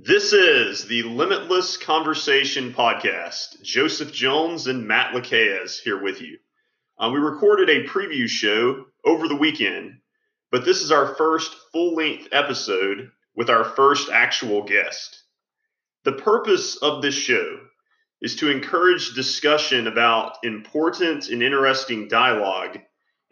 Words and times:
This 0.00 0.32
is 0.32 0.84
the 0.84 1.02
Limitless 1.02 1.76
Conversation 1.76 2.72
podcast. 2.72 3.60
Joseph 3.62 4.12
Jones 4.12 4.68
and 4.68 4.86
Matt 4.86 5.12
Lacaez 5.12 5.80
here 5.80 6.00
with 6.00 6.22
you. 6.22 6.38
Uh, 6.96 7.10
we 7.12 7.18
recorded 7.18 7.68
a 7.68 7.82
preview 7.82 8.28
show 8.28 8.84
over 9.04 9.26
the 9.26 9.34
weekend, 9.34 9.98
but 10.52 10.64
this 10.64 10.82
is 10.82 10.92
our 10.92 11.16
first 11.16 11.52
full 11.72 11.96
length 11.96 12.28
episode 12.30 13.10
with 13.34 13.50
our 13.50 13.64
first 13.64 14.08
actual 14.08 14.62
guest. 14.62 15.24
The 16.04 16.12
purpose 16.12 16.76
of 16.76 17.02
this 17.02 17.16
show 17.16 17.58
is 18.22 18.36
to 18.36 18.52
encourage 18.52 19.16
discussion 19.16 19.88
about 19.88 20.36
important 20.44 21.28
and 21.28 21.42
interesting 21.42 22.06
dialogue 22.06 22.78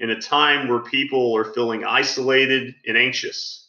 in 0.01 0.11
a 0.11 0.21
time 0.21 0.67
where 0.67 0.81
people 0.81 1.37
are 1.37 1.55
feeling 1.55 1.85
isolated 1.85 2.75
and 2.85 2.97
anxious 2.97 3.66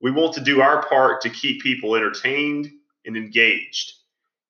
we 0.00 0.10
want 0.10 0.34
to 0.34 0.40
do 0.40 0.60
our 0.60 0.86
part 0.88 1.22
to 1.22 1.30
keep 1.30 1.62
people 1.62 1.94
entertained 1.94 2.70
and 3.04 3.16
engaged. 3.16 3.92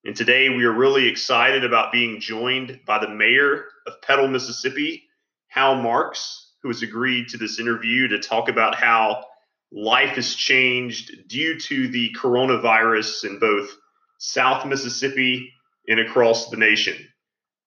And 0.03 0.15
today 0.15 0.49
we 0.49 0.63
are 0.63 0.71
really 0.71 1.07
excited 1.07 1.63
about 1.63 1.91
being 1.91 2.19
joined 2.19 2.79
by 2.85 2.99
the 2.99 3.09
mayor 3.09 3.65
of 3.85 4.01
Petal, 4.01 4.27
Mississippi, 4.27 5.03
Hal 5.47 5.75
Marx, 5.75 6.53
who 6.63 6.69
has 6.69 6.81
agreed 6.81 7.29
to 7.29 7.37
this 7.37 7.59
interview 7.59 8.07
to 8.07 8.19
talk 8.19 8.49
about 8.49 8.75
how 8.75 9.25
life 9.71 10.15
has 10.15 10.33
changed 10.33 11.27
due 11.27 11.59
to 11.59 11.87
the 11.89 12.15
coronavirus 12.19 13.25
in 13.25 13.39
both 13.39 13.69
South 14.17 14.65
Mississippi 14.65 15.53
and 15.87 15.99
across 15.99 16.49
the 16.49 16.57
nation. 16.57 16.95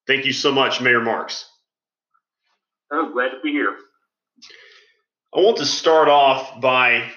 Thank 0.07 0.25
you 0.25 0.33
so 0.33 0.51
much, 0.51 0.81
Mayor 0.81 1.01
Marx. 1.01 1.49
I'm 2.91 3.13
glad 3.13 3.29
to 3.29 3.39
be 3.43 3.51
here. 3.51 3.75
I 5.35 5.39
want 5.39 5.57
to 5.57 5.65
start 5.65 6.07
off 6.07 6.61
by 6.61 7.11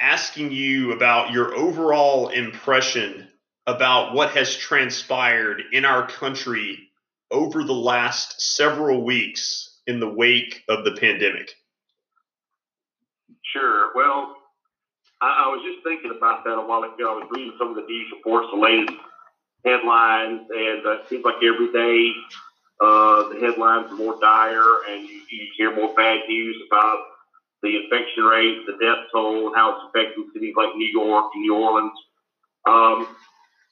asking 0.00 0.52
you 0.52 0.92
about 0.92 1.32
your 1.32 1.54
overall 1.54 2.28
impression 2.28 3.28
about 3.66 4.14
what 4.14 4.30
has 4.30 4.54
transpired 4.56 5.62
in 5.72 5.84
our 5.84 6.06
country 6.06 6.88
over 7.30 7.64
the 7.64 7.72
last 7.72 8.40
several 8.40 9.04
weeks 9.04 9.80
in 9.86 10.00
the 10.00 10.08
wake 10.08 10.62
of 10.68 10.84
the 10.84 10.92
pandemic. 10.92 11.52
Sure. 13.52 13.90
Well, 13.94 14.36
I, 15.20 15.44
I 15.44 15.48
was 15.48 15.62
just 15.64 15.84
thinking 15.84 16.12
about 16.16 16.44
that 16.44 16.58
a 16.58 16.66
while 16.66 16.82
ago. 16.82 17.16
I 17.16 17.24
was 17.24 17.28
reading 17.30 17.54
some 17.58 17.70
of 17.70 17.76
the 17.76 17.82
news 17.82 18.12
reports, 18.12 18.48
the 18.52 18.60
latest 18.60 18.98
headlines, 19.64 20.42
and 20.50 20.86
uh, 20.86 20.90
it 21.00 21.08
seems 21.08 21.24
like 21.24 21.36
every 21.42 21.72
day 21.72 22.12
uh, 22.80 23.28
the 23.28 23.40
headlines 23.40 23.90
are 23.90 23.96
more 23.96 24.18
dire, 24.20 24.84
and 24.90 25.08
you, 25.08 25.22
you 25.30 25.46
hear 25.56 25.74
more 25.74 25.94
bad 25.94 26.20
news 26.28 26.56
about 26.66 26.98
the 27.64 27.80
infection 27.80 28.22
rate, 28.28 28.68
the 28.68 28.76
death 28.76 29.08
toll, 29.10 29.48
and 29.48 29.56
how 29.56 29.72
it's 29.72 29.88
affecting 29.88 30.28
cities 30.36 30.52
like 30.54 30.76
New 30.76 30.92
York 30.92 31.32
New 31.34 31.56
Orleans. 31.56 31.96
Um, 32.68 33.08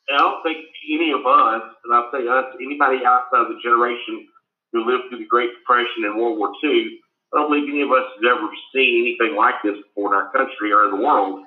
and 0.09 0.17
I 0.17 0.25
don't 0.25 0.43
think 0.43 0.65
any 0.89 1.13
of 1.13 1.23
us, 1.29 1.63
and 1.85 1.93
I'll 1.93 2.11
say 2.11 2.27
us, 2.27 2.57
anybody 2.57 3.05
outside 3.05 3.45
of 3.45 3.53
the 3.53 3.61
generation 3.63 4.27
who 4.73 4.89
lived 4.89 5.13
through 5.13 5.21
the 5.21 5.29
Great 5.29 5.53
Depression 5.61 6.09
and 6.09 6.17
World 6.17 6.39
War 6.41 6.51
II, 6.65 6.99
I 7.33 7.39
don't 7.39 7.53
believe 7.53 7.69
any 7.69 7.83
of 7.83 7.93
us 7.93 8.09
has 8.17 8.25
ever 8.25 8.49
seen 8.75 9.05
anything 9.05 9.37
like 9.37 9.61
this 9.63 9.77
before 9.77 10.13
in 10.13 10.17
our 10.17 10.33
country 10.33 10.73
or 10.73 10.89
in 10.89 10.97
the 10.97 11.05
world, 11.05 11.45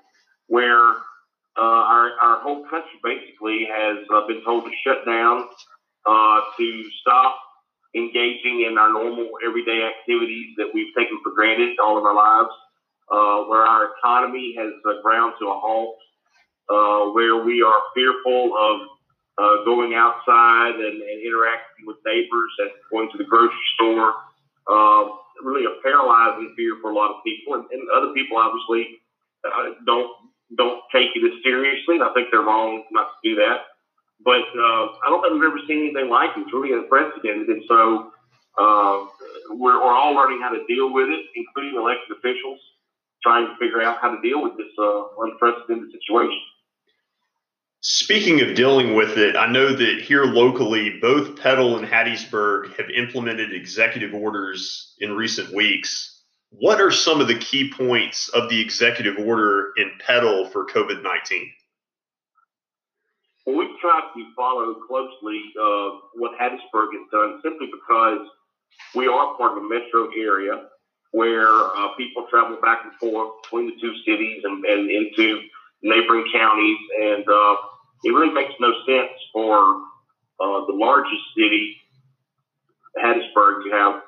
where 0.48 1.02
uh, 1.58 1.82
our, 1.90 2.14
our 2.22 2.40
whole 2.42 2.64
country 2.70 3.02
basically 3.04 3.68
has 3.70 3.98
uh, 4.14 4.26
been 4.28 4.44
told 4.46 4.66
to 4.66 4.72
shut 4.86 5.06
down, 5.06 5.50
uh, 6.06 6.42
to 6.58 6.84
stop 7.02 7.36
engaging 7.96 8.68
in 8.68 8.78
our 8.78 8.92
normal 8.92 9.30
everyday 9.46 9.88
activities 9.88 10.54
that 10.58 10.68
we've 10.74 10.94
taken 10.98 11.18
for 11.24 11.32
granted 11.32 11.80
all 11.80 11.98
of 11.98 12.04
our 12.04 12.16
lives, 12.16 12.54
uh, 13.10 13.48
where 13.48 13.64
our 13.64 13.96
economy 13.98 14.56
has 14.58 14.74
uh, 14.84 15.02
ground 15.02 15.34
to 15.40 15.48
a 15.48 15.58
halt, 15.58 15.98
uh, 16.70 17.12
where 17.16 17.44
we 17.44 17.64
are 17.64 17.80
fearful 17.96 18.52
of 18.58 18.76
uh, 19.38 19.64
going 19.66 19.94
outside 19.94 20.76
and, 20.76 21.02
and, 21.02 21.20
interacting 21.20 21.86
with 21.86 21.98
neighbors 22.06 22.52
and 22.60 22.72
going 22.90 23.10
to 23.12 23.18
the 23.18 23.26
grocery 23.26 23.68
store. 23.76 24.14
Uh, 24.66 25.12
really 25.44 25.66
a 25.66 25.75
paralyzing 25.84 26.53
fear 26.56 26.80
for 26.81 26.92
a 26.92 26.96
lot 26.96 27.12
of 27.12 27.24
people, 27.24 27.56
and, 27.56 27.66
and 27.72 27.84
other 27.96 28.14
people 28.14 28.38
obviously 28.38 28.98
uh, 29.44 29.75
don't 29.86 30.09
don't 30.58 30.81
take 30.94 31.12
it 31.16 31.25
as 31.25 31.44
seriously. 31.44 31.96
And 31.96 32.03
I 32.03 32.14
think 32.14 32.30
they're 32.31 32.48
wrong 32.48 32.84
not 32.92 33.12
to 33.12 33.30
do 33.30 33.36
that. 33.44 33.75
But 34.24 34.48
uh, 34.56 34.84
I 35.03 35.09
don't 35.09 35.22
think 35.22 35.34
we've 35.34 35.50
ever 35.50 35.59
seen 35.68 35.92
anything 35.92 36.09
like 36.09 36.31
it. 36.38 36.42
It's 36.42 36.53
really 36.53 36.74
unprecedented. 36.74 37.50
And 37.50 37.64
so 37.68 38.12
uh, 38.58 39.06
we're, 39.52 39.78
we're 39.78 39.96
all 39.96 40.14
learning 40.14 40.42
how 40.42 40.50
to 40.50 40.64
deal 40.68 40.94
with 40.94 41.09
it, 41.09 41.26
including 41.36 41.80
elected 41.80 42.18
officials, 42.18 42.59
trying 43.22 43.48
to 43.48 43.54
figure 43.58 43.81
out 43.81 43.98
how 44.02 44.16
to 44.16 44.22
deal 44.22 44.42
with 44.42 44.58
this 44.58 44.72
uh, 44.80 45.04
unprecedented 45.20 45.92
situation. 45.92 46.40
Speaking 47.88 48.42
of 48.42 48.56
dealing 48.56 48.96
with 48.96 49.18
it, 49.20 49.36
I 49.36 49.46
know 49.46 49.72
that 49.72 50.02
here 50.02 50.25
locally, 50.25 50.98
both 51.00 51.40
Petal 51.40 51.78
and 51.78 51.88
Hattiesburg 51.88 52.75
have 52.78 52.90
implemented 52.90 53.54
executive 53.54 54.16
orders 54.16 54.96
in 55.02 55.14
recent 55.14 55.54
weeks. 55.54 56.24
What 56.50 56.81
are 56.81 56.90
some 56.90 57.22
of 57.22 57.28
the 57.28 57.38
key 57.38 57.72
points 57.72 58.30
of 58.30 58.50
the 58.50 58.59
executive 58.59 59.20
order 59.20 59.72
in 59.78 59.92
Petal 60.00 60.50
for 60.50 60.66
COVID 60.66 61.04
19? 61.04 61.52
Well, 63.45 63.57
we've 63.57 63.78
tried 63.79 64.09
to 64.16 64.33
follow 64.35 64.73
closely 64.88 65.41
uh, 65.61 66.00
what 66.16 66.31
Hattiesburg 66.39 66.88
has 66.94 67.07
done 67.11 67.39
simply 67.44 67.67
because 67.72 68.28
we 68.95 69.07
are 69.07 69.35
part 69.38 69.57
of 69.57 69.63
a 69.63 69.67
metro 69.67 70.09
area 70.17 70.67
where 71.11 71.47
uh, 71.47 71.89
people 71.95 72.25
travel 72.29 72.57
back 72.61 72.81
and 72.83 72.94
forth 72.95 73.44
between 73.44 73.67
the 73.67 73.75
two 73.79 73.94
cities 74.06 74.41
and, 74.44 74.66
and 74.66 74.89
into 74.89 75.41
neighboring 75.83 76.25
counties. 76.33 76.78
And 77.01 77.23
uh, 77.28 77.56
it 78.03 78.09
really 78.09 78.33
makes 78.33 78.53
no 78.59 78.73
sense 78.85 79.11
for 79.31 79.75
uh, 80.39 80.66
the 80.66 80.73
largest 80.73 81.22
city, 81.38 81.77
Hattiesburg, 82.97 83.63
to 83.63 83.69
have 83.72 84.01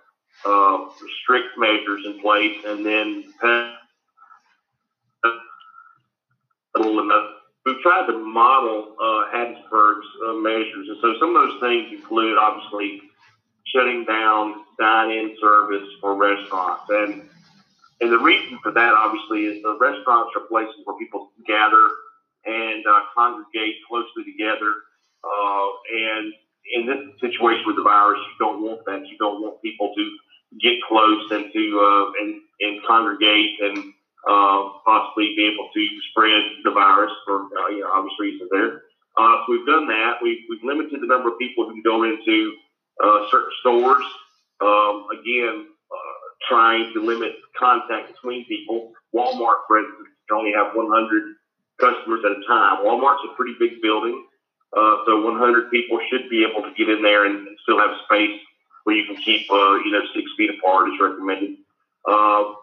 uh, 0.45 0.89
strict 1.21 1.57
measures 1.57 2.05
in 2.05 2.19
place 2.21 2.57
and 2.65 2.85
then 2.85 3.23
we've 7.67 7.81
tried 7.81 8.07
to 8.07 8.17
model 8.17 8.95
uh, 8.95 9.27
Hattiesburg's 9.35 10.07
uh, 10.25 10.33
measures. 10.35 10.87
And 10.87 10.97
so 11.01 11.13
some 11.19 11.35
of 11.35 11.43
those 11.43 11.59
things 11.59 11.91
include 11.91 12.37
obviously 12.37 13.01
shutting 13.75 14.05
down 14.05 14.63
dine-in 14.79 15.35
service 15.41 15.87
for 15.99 16.15
restaurants. 16.15 16.83
And 16.89 17.29
and 17.99 18.11
the 18.11 18.19
reason 18.19 18.59
for 18.61 18.71
that 18.71 18.93
obviously 18.93 19.45
is 19.45 19.63
the 19.63 19.75
restaurants 19.81 20.31
are 20.37 20.45
places 20.47 20.75
where 20.85 20.97
people 20.97 21.31
gather 21.47 21.89
and 22.45 22.85
uh, 22.85 23.01
congregate 23.13 23.75
closely 23.89 24.23
together. 24.23 24.71
Uh, 25.25 25.67
and 25.91 26.33
in 26.73 26.85
this 26.85 27.01
situation 27.19 27.63
with 27.65 27.75
the 27.75 27.81
virus, 27.81 28.19
you 28.21 28.45
don't 28.45 28.61
want 28.61 28.85
that. 28.85 29.01
You 29.07 29.17
don't 29.17 29.41
want 29.41 29.61
people 29.63 29.93
to 29.97 30.17
get 30.61 30.77
close 30.87 31.25
and 31.31 31.51
to 31.51 31.63
uh, 31.81 32.23
and 32.23 32.41
and 32.61 32.85
congregate 32.87 33.59
and 33.61 33.93
uh, 34.27 34.83
possibly 34.83 35.33
be 35.35 35.47
able 35.47 35.69
to 35.73 35.87
spread 36.11 36.43
the 36.63 36.71
virus 36.71 37.11
for 37.25 37.47
uh, 37.47 37.69
you 37.69 37.81
know, 37.81 37.91
obvious 37.93 38.13
reasons 38.19 38.49
there. 38.51 38.83
Uh, 39.17 39.35
so 39.41 39.45
we've 39.49 39.65
done 39.65 39.87
that. 39.87 40.19
We've, 40.21 40.43
we've 40.49 40.63
limited 40.63 41.01
the 41.01 41.07
number 41.07 41.29
of 41.29 41.39
people 41.39 41.65
who 41.65 41.73
can 41.73 41.83
go 41.83 42.03
into 42.03 42.53
uh, 43.03 43.25
certain 43.31 43.51
stores. 43.61 44.05
Um, 44.61 45.07
again, 45.13 45.67
uh, 45.89 46.17
trying 46.49 46.93
to 46.93 46.99
limit 47.01 47.33
contact 47.57 48.13
between 48.13 48.45
people. 48.45 48.91
Walmart, 49.15 49.65
for 49.67 49.79
instance, 49.79 50.09
can 50.27 50.37
only 50.37 50.51
have 50.53 50.75
100 50.75 51.23
customers 51.79 52.21
at 52.25 52.31
a 52.31 52.41
time. 52.47 52.85
Walmart's 52.85 53.23
a 53.31 53.35
pretty 53.35 53.55
big 53.59 53.81
building, 53.81 54.25
uh, 54.75 54.97
so 55.05 55.21
100 55.23 55.71
people 55.71 55.99
should 56.09 56.29
be 56.29 56.43
able 56.43 56.61
to 56.61 56.73
get 56.77 56.89
in 56.89 57.01
there 57.01 57.25
and, 57.25 57.47
and 57.47 57.57
still 57.63 57.79
have 57.79 57.95
space 58.05 58.39
where 58.83 58.95
you 58.95 59.05
can 59.05 59.15
keep, 59.17 59.49
uh, 59.51 59.75
you 59.83 59.91
know, 59.91 60.01
six 60.13 60.29
feet 60.37 60.49
apart 60.57 60.89
is 60.89 60.99
recommended. 60.99 61.57
Uh, 62.07 62.53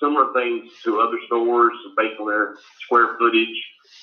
similar 0.00 0.32
things 0.32 0.70
to 0.84 1.00
other 1.00 1.18
stores 1.26 1.74
based 1.96 2.20
on 2.20 2.28
their 2.28 2.56
square 2.84 3.16
footage. 3.18 3.56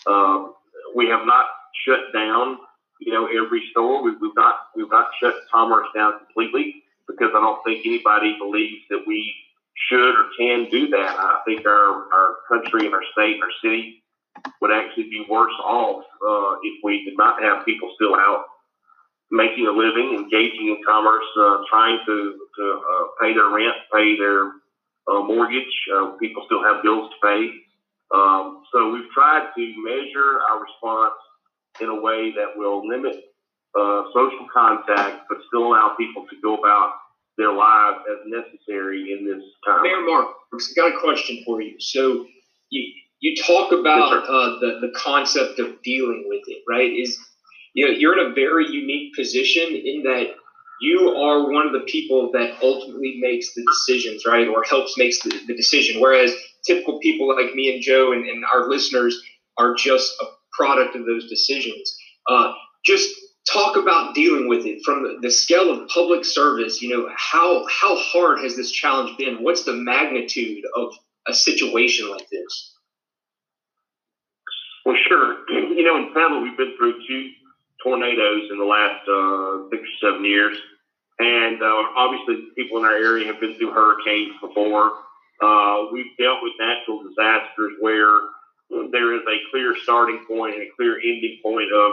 Um, 0.07 0.53
we 0.95 1.07
have 1.07 1.25
not 1.25 1.45
shut 1.85 2.13
down, 2.13 2.57
you 2.99 3.13
know, 3.13 3.27
every 3.27 3.63
store. 3.71 4.03
We, 4.03 4.11
we've 4.17 4.35
not 4.35 4.55
we've 4.75 4.89
not 4.89 5.07
shut 5.21 5.35
commerce 5.53 5.87
down 5.95 6.19
completely 6.19 6.83
because 7.07 7.29
I 7.35 7.39
don't 7.39 7.63
think 7.63 7.85
anybody 7.85 8.37
believes 8.39 8.81
that 8.89 9.03
we 9.05 9.33
should 9.89 10.15
or 10.15 10.29
can 10.37 10.69
do 10.71 10.87
that. 10.89 11.15
I 11.19 11.39
think 11.45 11.65
our, 11.65 12.13
our 12.13 12.35
country 12.47 12.85
and 12.85 12.93
our 12.93 13.03
state 13.11 13.35
and 13.35 13.43
our 13.43 13.49
city 13.61 14.03
would 14.61 14.71
actually 14.71 15.09
be 15.09 15.25
worse 15.29 15.53
off 15.63 16.03
uh, 16.03 16.59
if 16.63 16.79
we 16.83 17.03
did 17.05 17.17
not 17.17 17.41
have 17.41 17.65
people 17.65 17.91
still 17.95 18.15
out 18.15 18.45
making 19.31 19.67
a 19.67 19.71
living, 19.71 20.13
engaging 20.13 20.67
in 20.69 20.81
commerce, 20.85 21.25
uh, 21.39 21.57
trying 21.69 21.99
to, 22.05 22.39
to 22.57 22.63
uh, 22.63 23.05
pay 23.19 23.33
their 23.33 23.49
rent, 23.49 23.75
pay 23.93 24.17
their 24.17 24.51
uh, 25.07 25.21
mortgage. 25.23 25.73
Uh, 25.93 26.11
people 26.19 26.43
still 26.45 26.63
have 26.63 26.83
bills 26.83 27.09
to 27.09 27.27
pay. 27.27 27.49
Um, 28.13 28.63
so 28.71 28.91
we've 28.91 29.09
tried 29.13 29.49
to 29.55 29.73
measure 29.83 30.39
our 30.49 30.61
response 30.61 31.15
in 31.81 31.89
a 31.89 32.01
way 32.01 32.31
that 32.35 32.55
will 32.55 32.87
limit 32.87 33.15
uh, 33.77 34.03
social 34.13 34.47
contact, 34.53 35.25
but 35.27 35.39
still 35.47 35.67
allow 35.67 35.95
people 35.97 36.25
to 36.29 36.35
go 36.41 36.55
about 36.55 36.93
their 37.37 37.51
lives 37.51 37.99
as 38.09 38.19
necessary 38.25 39.11
in 39.11 39.25
this 39.25 39.43
time. 39.65 39.83
Mayor 39.83 40.01
Mark, 40.05 40.27
I've 40.53 40.75
got 40.75 40.95
a 40.95 40.99
question 40.99 41.43
for 41.45 41.61
you. 41.61 41.75
So 41.79 42.25
you, 42.69 42.93
you 43.19 43.35
talk 43.43 43.71
about 43.71 44.23
uh, 44.23 44.59
the 44.59 44.79
the 44.81 44.93
concept 44.95 45.59
of 45.59 45.81
dealing 45.81 46.25
with 46.27 46.43
it, 46.47 46.63
right? 46.69 46.91
Is 46.91 47.17
you 47.73 47.85
know 47.85 47.91
you're 47.91 48.17
in 48.17 48.31
a 48.31 48.33
very 48.33 48.67
unique 48.67 49.13
position 49.15 49.75
in 49.75 50.03
that 50.03 50.35
you 50.81 51.09
are 51.09 51.51
one 51.51 51.65
of 51.65 51.73
the 51.73 51.85
people 51.87 52.31
that 52.33 52.57
ultimately 52.61 53.17
makes 53.19 53.53
the 53.53 53.63
decisions, 53.63 54.25
right, 54.25 54.47
or 54.47 54.63
helps 54.63 54.97
makes 54.97 55.21
the, 55.21 55.29
the 55.47 55.55
decision. 55.55 56.01
Whereas 56.01 56.33
typical 56.65 56.99
people 56.99 57.33
like 57.33 57.53
me 57.53 57.73
and 57.73 57.81
Joe 57.81 58.11
and, 58.11 58.25
and 58.25 58.43
our 58.45 58.67
listeners 58.69 59.21
are 59.57 59.73
just 59.75 60.13
a 60.21 60.25
product 60.57 60.95
of 60.95 61.05
those 61.05 61.29
decisions. 61.29 61.97
Uh, 62.29 62.53
just 62.85 63.13
talk 63.51 63.77
about 63.77 64.15
dealing 64.15 64.47
with 64.47 64.65
it 64.65 64.81
from 64.83 65.03
the, 65.03 65.19
the 65.21 65.31
scale 65.31 65.71
of 65.71 65.87
public 65.89 66.25
service. 66.25 66.81
You 66.81 66.89
know, 66.89 67.09
how 67.15 67.65
how 67.67 67.95
hard 67.95 68.39
has 68.43 68.55
this 68.55 68.71
challenge 68.71 69.17
been? 69.17 69.43
What's 69.43 69.63
the 69.63 69.73
magnitude 69.73 70.63
of 70.75 70.93
a 71.27 71.33
situation 71.33 72.09
like 72.09 72.27
this? 72.31 72.73
Well, 74.85 74.97
sure. 75.07 75.37
You 75.75 75.83
know, 75.83 75.97
in 75.97 76.13
Petal, 76.13 76.41
we've 76.41 76.57
been 76.57 76.73
through 76.77 76.93
two 77.05 77.29
tornadoes 77.85 78.49
in 78.51 78.57
the 78.57 78.65
last 78.65 79.05
uh, 79.07 79.69
six 79.69 79.83
or 79.85 80.09
seven 80.09 80.25
years. 80.25 80.57
And 81.19 81.61
uh, 81.61 81.83
obviously, 81.95 82.49
people 82.57 82.79
in 82.79 82.85
our 82.85 82.97
area 82.97 83.27
have 83.27 83.39
been 83.39 83.55
through 83.55 83.71
hurricanes 83.71 84.35
before. 84.41 84.91
Uh, 85.41 85.85
we've 85.93 86.11
dealt 86.19 86.39
with 86.41 86.53
natural 86.59 87.03
disasters 87.03 87.73
where 87.79 88.19
there 88.91 89.13
is 89.15 89.21
a 89.21 89.37
clear 89.51 89.75
starting 89.83 90.25
point 90.27 90.55
and 90.55 90.63
a 90.63 90.71
clear 90.75 90.97
ending 90.97 91.39
point 91.43 91.71
of 91.71 91.91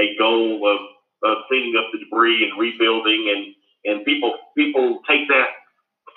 a 0.00 0.16
goal 0.18 0.66
of, 0.66 0.80
of 1.22 1.44
cleaning 1.46 1.74
up 1.78 1.86
the 1.92 1.98
debris 1.98 2.48
and 2.48 2.58
rebuilding, 2.58 3.30
and 3.30 3.54
and 3.84 4.04
people 4.04 4.32
people 4.56 5.00
take 5.06 5.28
that 5.28 5.48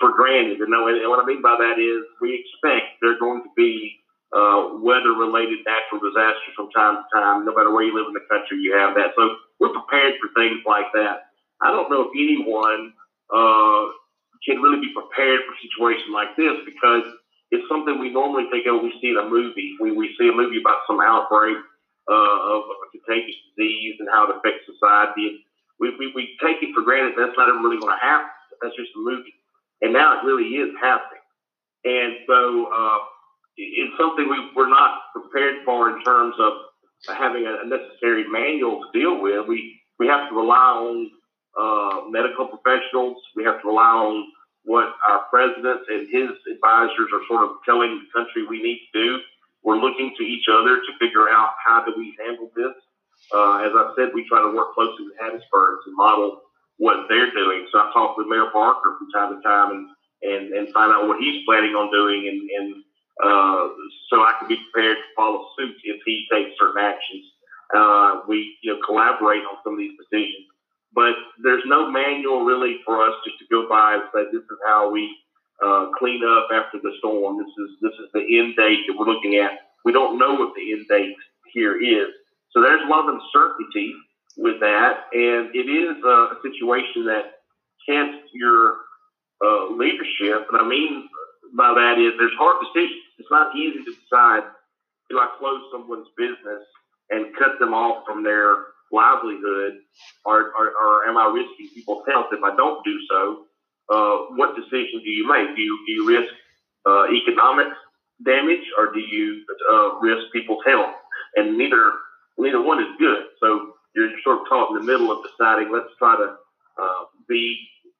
for 0.00 0.12
granted. 0.16 0.58
And 0.58 0.70
what 0.70 1.22
I 1.22 1.26
mean 1.26 1.42
by 1.42 1.56
that 1.58 1.78
is 1.78 2.04
we 2.20 2.42
expect 2.42 2.98
there 3.00 3.14
are 3.14 3.20
going 3.20 3.42
to 3.42 3.50
be 3.56 4.00
uh, 4.32 4.76
weather-related 4.84 5.64
natural 5.64 6.04
disasters 6.04 6.54
from 6.56 6.68
time 6.70 7.00
to 7.00 7.04
time. 7.14 7.44
No 7.46 7.54
matter 7.54 7.72
where 7.72 7.84
you 7.84 7.96
live 7.96 8.08
in 8.08 8.16
the 8.16 8.26
country, 8.28 8.60
you 8.60 8.76
have 8.76 8.94
that. 8.96 9.16
So 9.16 9.36
we're 9.58 9.72
prepared 9.72 10.20
for 10.20 10.28
things 10.36 10.60
like 10.66 10.92
that. 10.94 11.32
I 11.62 11.72
don't 11.72 11.90
know 11.90 12.08
if 12.08 12.12
anyone 12.14 12.92
uh, 13.32 13.84
can 14.44 14.60
really 14.62 14.80
be 14.80 14.92
prepared 14.94 15.42
for 15.48 15.52
a 15.56 15.60
situation 15.64 16.12
like 16.12 16.36
this 16.36 16.60
because 16.64 17.04
it's 17.50 17.64
something 17.68 17.98
we 17.98 18.12
normally 18.12 18.46
think 18.52 18.68
of. 18.68 18.84
We 18.84 18.92
see 19.00 19.10
in 19.10 19.18
a 19.18 19.26
movie. 19.28 19.74
We, 19.80 19.92
we 19.92 20.14
see 20.20 20.28
a 20.28 20.36
movie 20.36 20.60
about 20.60 20.84
some 20.86 21.00
outbreak 21.00 21.56
uh, 22.08 22.38
of 22.52 22.68
a 22.68 22.86
contagious 22.92 23.36
disease 23.56 23.96
and 23.98 24.08
how 24.12 24.28
it 24.28 24.36
affects 24.36 24.68
society. 24.68 25.44
We, 25.80 25.96
we, 25.96 26.12
we 26.14 26.36
take 26.44 26.60
it 26.60 26.74
for 26.74 26.82
granted 26.82 27.14
that's 27.16 27.36
not 27.36 27.48
really 27.62 27.80
going 27.80 27.96
to 27.96 28.04
happen. 28.04 28.28
That's 28.60 28.76
just 28.76 28.92
a 28.96 29.00
movie. 29.00 29.34
And 29.80 29.92
now 29.92 30.18
it 30.18 30.26
really 30.26 30.58
is 30.58 30.74
happening. 30.80 31.22
And 31.84 32.26
so 32.26 32.68
uh, 32.68 32.98
it's 33.58 33.96
something 33.98 34.28
we, 34.28 34.38
we're 34.54 34.70
not 34.70 35.10
prepared 35.12 35.64
for 35.64 35.90
in 35.90 36.02
terms 36.04 36.34
of 36.38 36.52
having 37.14 37.46
a 37.46 37.66
necessary 37.66 38.26
manual 38.28 38.80
to 38.80 38.98
deal 38.98 39.20
with. 39.20 39.46
We, 39.46 39.80
we 39.98 40.06
have 40.06 40.28
to 40.30 40.34
rely 40.34 40.56
on 40.56 41.10
uh, 41.58 42.08
medical 42.08 42.46
professionals. 42.46 43.18
We 43.34 43.44
have 43.44 43.60
to 43.62 43.68
rely 43.68 43.82
on 43.82 44.32
what 44.64 44.94
our 45.06 45.26
president 45.30 45.80
and 45.88 46.06
his 46.10 46.30
advisors 46.54 47.10
are 47.12 47.24
sort 47.26 47.44
of 47.50 47.56
telling 47.64 47.98
the 47.98 48.08
country 48.14 48.46
we 48.46 48.62
need 48.62 48.80
to 48.92 49.02
do. 49.02 49.18
We're 49.64 49.78
looking 49.78 50.14
to 50.16 50.22
each 50.22 50.46
other 50.50 50.76
to 50.76 50.90
figure 51.00 51.28
out 51.28 51.50
how 51.64 51.84
do 51.84 51.94
we 51.96 52.14
handle 52.24 52.50
this. 52.54 52.74
Uh, 53.34 53.66
as 53.66 53.72
I 53.74 53.92
said, 53.96 54.10
we 54.14 54.26
try 54.28 54.40
to 54.40 54.54
work 54.54 54.74
closely 54.74 55.06
with 55.06 55.18
Hattiesburg 55.18 55.82
to 55.84 55.90
model 55.96 56.42
what 56.78 57.06
they're 57.08 57.32
doing. 57.32 57.66
So 57.72 57.78
I 57.78 57.90
talk 57.92 58.16
with 58.16 58.28
Mayor 58.28 58.50
Barker 58.52 58.96
from 58.98 59.10
time 59.10 59.36
to 59.36 59.42
time 59.42 59.70
and, 59.72 59.88
and, 60.22 60.54
and 60.54 60.72
find 60.72 60.92
out 60.92 61.08
what 61.08 61.18
he's 61.18 61.44
planning 61.44 61.74
on 61.74 61.90
doing 61.90 62.28
and, 62.28 62.38
and 62.50 62.84
uh, 63.22 63.68
so 64.10 64.22
I 64.22 64.34
can 64.38 64.48
be 64.48 64.58
prepared 64.70 64.96
to 64.96 65.08
follow 65.16 65.48
suit 65.58 65.74
if 65.82 66.00
he 66.06 66.26
takes 66.32 66.58
certain 66.58 66.82
actions. 66.82 67.24
Uh, 67.74 68.20
we 68.28 68.56
you 68.62 68.72
know 68.72 68.80
collaborate 68.86 69.42
on 69.42 69.58
some 69.64 69.74
of 69.74 69.78
these 69.78 69.96
decisions, 69.98 70.46
but 70.94 71.14
there's 71.42 71.64
no 71.66 71.90
manual 71.90 72.44
really 72.44 72.78
for 72.86 73.02
us 73.02 73.14
just 73.26 73.38
to 73.38 73.46
go 73.50 73.68
by 73.68 73.94
and 73.94 74.04
say 74.14 74.24
this 74.32 74.42
is 74.42 74.60
how 74.66 74.90
we 74.90 75.04
uh, 75.64 75.90
clean 75.98 76.22
up 76.24 76.48
after 76.52 76.78
the 76.78 76.92
storm. 76.98 77.38
This 77.38 77.52
is 77.58 77.70
this 77.82 77.92
is 78.00 78.08
the 78.14 78.24
end 78.38 78.56
date 78.56 78.86
that 78.86 78.96
we're 78.96 79.12
looking 79.12 79.36
at. 79.36 79.74
We 79.84 79.92
don't 79.92 80.18
know 80.18 80.34
what 80.34 80.54
the 80.54 80.72
end 80.72 80.86
date 80.88 81.16
here 81.52 81.76
is, 81.76 82.08
so 82.52 82.62
there's 82.62 82.82
a 82.84 82.88
lot 82.88 83.08
of 83.08 83.18
uncertainty 83.20 83.94
with 84.38 84.60
that, 84.60 85.10
and 85.12 85.50
it 85.52 85.68
is 85.68 85.98
a 86.04 86.38
situation 86.40 87.04
that 87.06 87.42
tests 87.84 88.30
your 88.32 88.76
uh, 89.44 89.74
leadership. 89.74 90.46
And 90.50 90.60
I 90.60 90.66
mean 90.66 91.08
by 91.56 91.72
that 91.74 91.98
is 91.98 92.12
there's 92.18 92.36
hard 92.38 92.56
decisions. 92.64 93.07
It's 93.18 93.30
not 93.30 93.54
easy 93.56 93.84
to 93.84 93.92
decide 93.94 94.42
do 95.10 95.18
I 95.18 95.28
close 95.38 95.62
someone's 95.72 96.08
business 96.16 96.62
and 97.10 97.34
cut 97.36 97.58
them 97.58 97.72
off 97.72 98.04
from 98.06 98.22
their 98.22 98.76
livelihood, 98.92 99.80
or, 100.24 100.52
or, 100.52 100.72
or 100.80 101.08
am 101.08 101.16
I 101.16 101.26
risking 101.32 101.68
people's 101.74 102.04
health 102.08 102.26
if 102.32 102.42
I 102.42 102.54
don't 102.56 102.84
do 102.84 102.96
so? 103.10 103.44
Uh, 103.88 104.16
what 104.36 104.54
decision 104.54 105.00
do 105.02 105.10
you 105.10 105.26
make? 105.26 105.56
Do 105.56 105.62
you, 105.62 105.78
do 105.86 105.92
you 105.92 106.08
risk 106.08 106.32
uh, 106.86 107.06
economic 107.12 107.68
damage 108.24 108.64
or 108.78 108.92
do 108.92 109.00
you 109.00 109.44
uh, 109.70 109.98
risk 110.00 110.32
people's 110.32 110.62
health? 110.66 110.94
And 111.36 111.56
neither 111.56 111.92
neither 112.38 112.62
one 112.62 112.80
is 112.80 112.88
good. 112.98 113.24
So 113.40 113.72
you're 113.94 114.10
sort 114.22 114.40
of 114.40 114.48
caught 114.48 114.70
in 114.70 114.76
the 114.76 114.92
middle 114.92 115.10
of 115.10 115.24
deciding. 115.24 115.72
Let's 115.72 115.92
try 115.98 116.16
to 116.16 116.36
uh, 116.80 117.04
be 117.28 117.58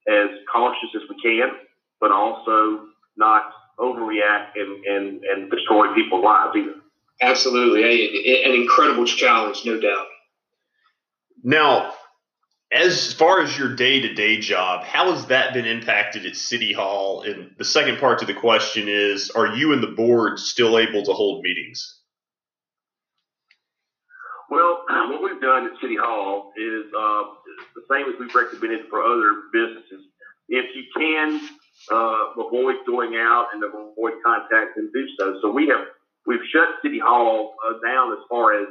as 0.09 0.29
cautious 0.53 0.91
as 0.95 1.03
we 1.09 1.21
can, 1.21 1.51
but 2.01 2.13
also 2.13 2.87
not 3.17 3.51
overreact 3.79 4.51
and, 4.57 4.85
and, 4.85 5.25
and 5.25 5.51
destroy 5.51 5.95
people's 5.95 6.25
lives 6.25 6.57
either. 6.57 6.75
Absolutely. 7.21 7.83
A, 7.85 8.45
an 8.45 8.55
incredible 8.55 9.05
challenge, 9.05 9.65
no 9.65 9.81
doubt. 9.81 10.07
Now, 11.43 11.93
as 12.71 13.13
far 13.15 13.41
as 13.41 13.57
your 13.57 13.75
day 13.75 14.01
to 14.01 14.15
day 14.15 14.39
job, 14.39 14.85
how 14.85 15.13
has 15.13 15.27
that 15.27 15.55
been 15.55 15.65
impacted 15.65 16.27
at 16.27 16.37
City 16.37 16.73
Hall? 16.73 17.23
And 17.23 17.53
the 17.57 17.65
second 17.65 17.99
part 17.99 18.19
to 18.21 18.27
the 18.27 18.35
question 18.35 18.89
is 18.89 19.31
Are 19.31 19.57
you 19.57 19.73
and 19.73 19.83
the 19.83 19.89
board 19.89 20.39
still 20.39 20.79
able 20.79 21.03
to 21.05 21.13
hold 21.13 21.43
meetings? 21.43 22.01
Well, 24.51 24.85
what 24.89 25.23
we've 25.23 25.41
done 25.41 25.67
at 25.67 25.81
City 25.81 25.97
Hall 25.97 26.53
is 26.57 26.93
uh, 26.93 27.23
the 27.75 27.83
same 27.91 28.13
as 28.13 28.19
we've 28.21 28.35
recommended 28.35 28.87
for 28.91 29.03
other 29.03 29.43
businesses. 29.53 30.05
If 30.49 30.67
you 30.75 30.85
can 30.97 31.41
uh, 31.91 32.33
avoid 32.37 32.77
going 32.87 33.17
out 33.17 33.49
and 33.53 33.63
avoid 33.65 34.15
contact 34.25 34.77
and 34.77 34.93
do 34.93 35.07
so. 35.19 35.39
So 35.43 35.51
we 35.51 35.69
have 35.69 35.87
we've 36.27 36.45
shut 36.53 36.69
City 36.83 36.99
Hall 36.99 37.55
uh, 37.65 37.79
down 37.87 38.13
as 38.13 38.19
far 38.29 38.61
as 38.61 38.69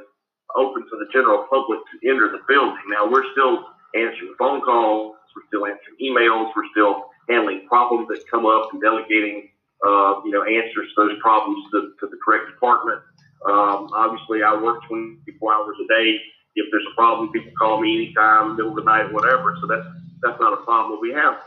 open 0.56 0.84
to 0.84 0.96
the 1.00 1.08
general 1.12 1.46
public 1.50 1.80
to 1.80 2.10
enter 2.10 2.32
the 2.32 2.40
building. 2.48 2.84
Now 2.90 3.10
we're 3.10 3.26
still 3.32 3.66
answering 3.96 4.36
phone 4.38 4.62
calls, 4.62 5.16
we're 5.36 5.48
still 5.48 5.66
answering 5.66 5.98
emails, 6.02 6.52
we're 6.56 6.70
still 6.72 7.06
handling 7.30 7.66
problems 7.68 8.08
that 8.10 8.24
come 8.30 8.46
up 8.46 8.70
and 8.72 8.82
delegating 8.82 9.50
uh, 9.86 10.22
you 10.26 10.32
know 10.32 10.44
answers 10.44 10.88
to 10.96 11.08
those 11.08 11.20
problems 11.22 11.64
to, 11.72 11.94
to 12.00 12.08
the 12.08 12.18
correct 12.24 12.46
department. 12.50 13.02
Um, 13.46 13.90
obviously, 13.94 14.42
I 14.44 14.56
work 14.56 14.82
24 14.88 15.54
hours 15.54 15.76
a 15.84 15.88
day. 15.94 16.18
If 16.56 16.66
there's 16.72 16.86
a 16.92 16.96
problem, 16.96 17.32
people 17.32 17.52
call 17.58 17.80
me 17.80 18.10
anytime, 18.10 18.58
middle 18.58 18.72
of 18.72 18.78
the 18.78 18.84
night, 18.84 19.14
whatever. 19.14 19.56
So 19.62 19.68
that's 19.68 19.86
that's 20.24 20.40
not 20.40 20.54
a 20.54 20.64
problem. 20.66 21.00
We 21.02 21.14
have 21.14 21.38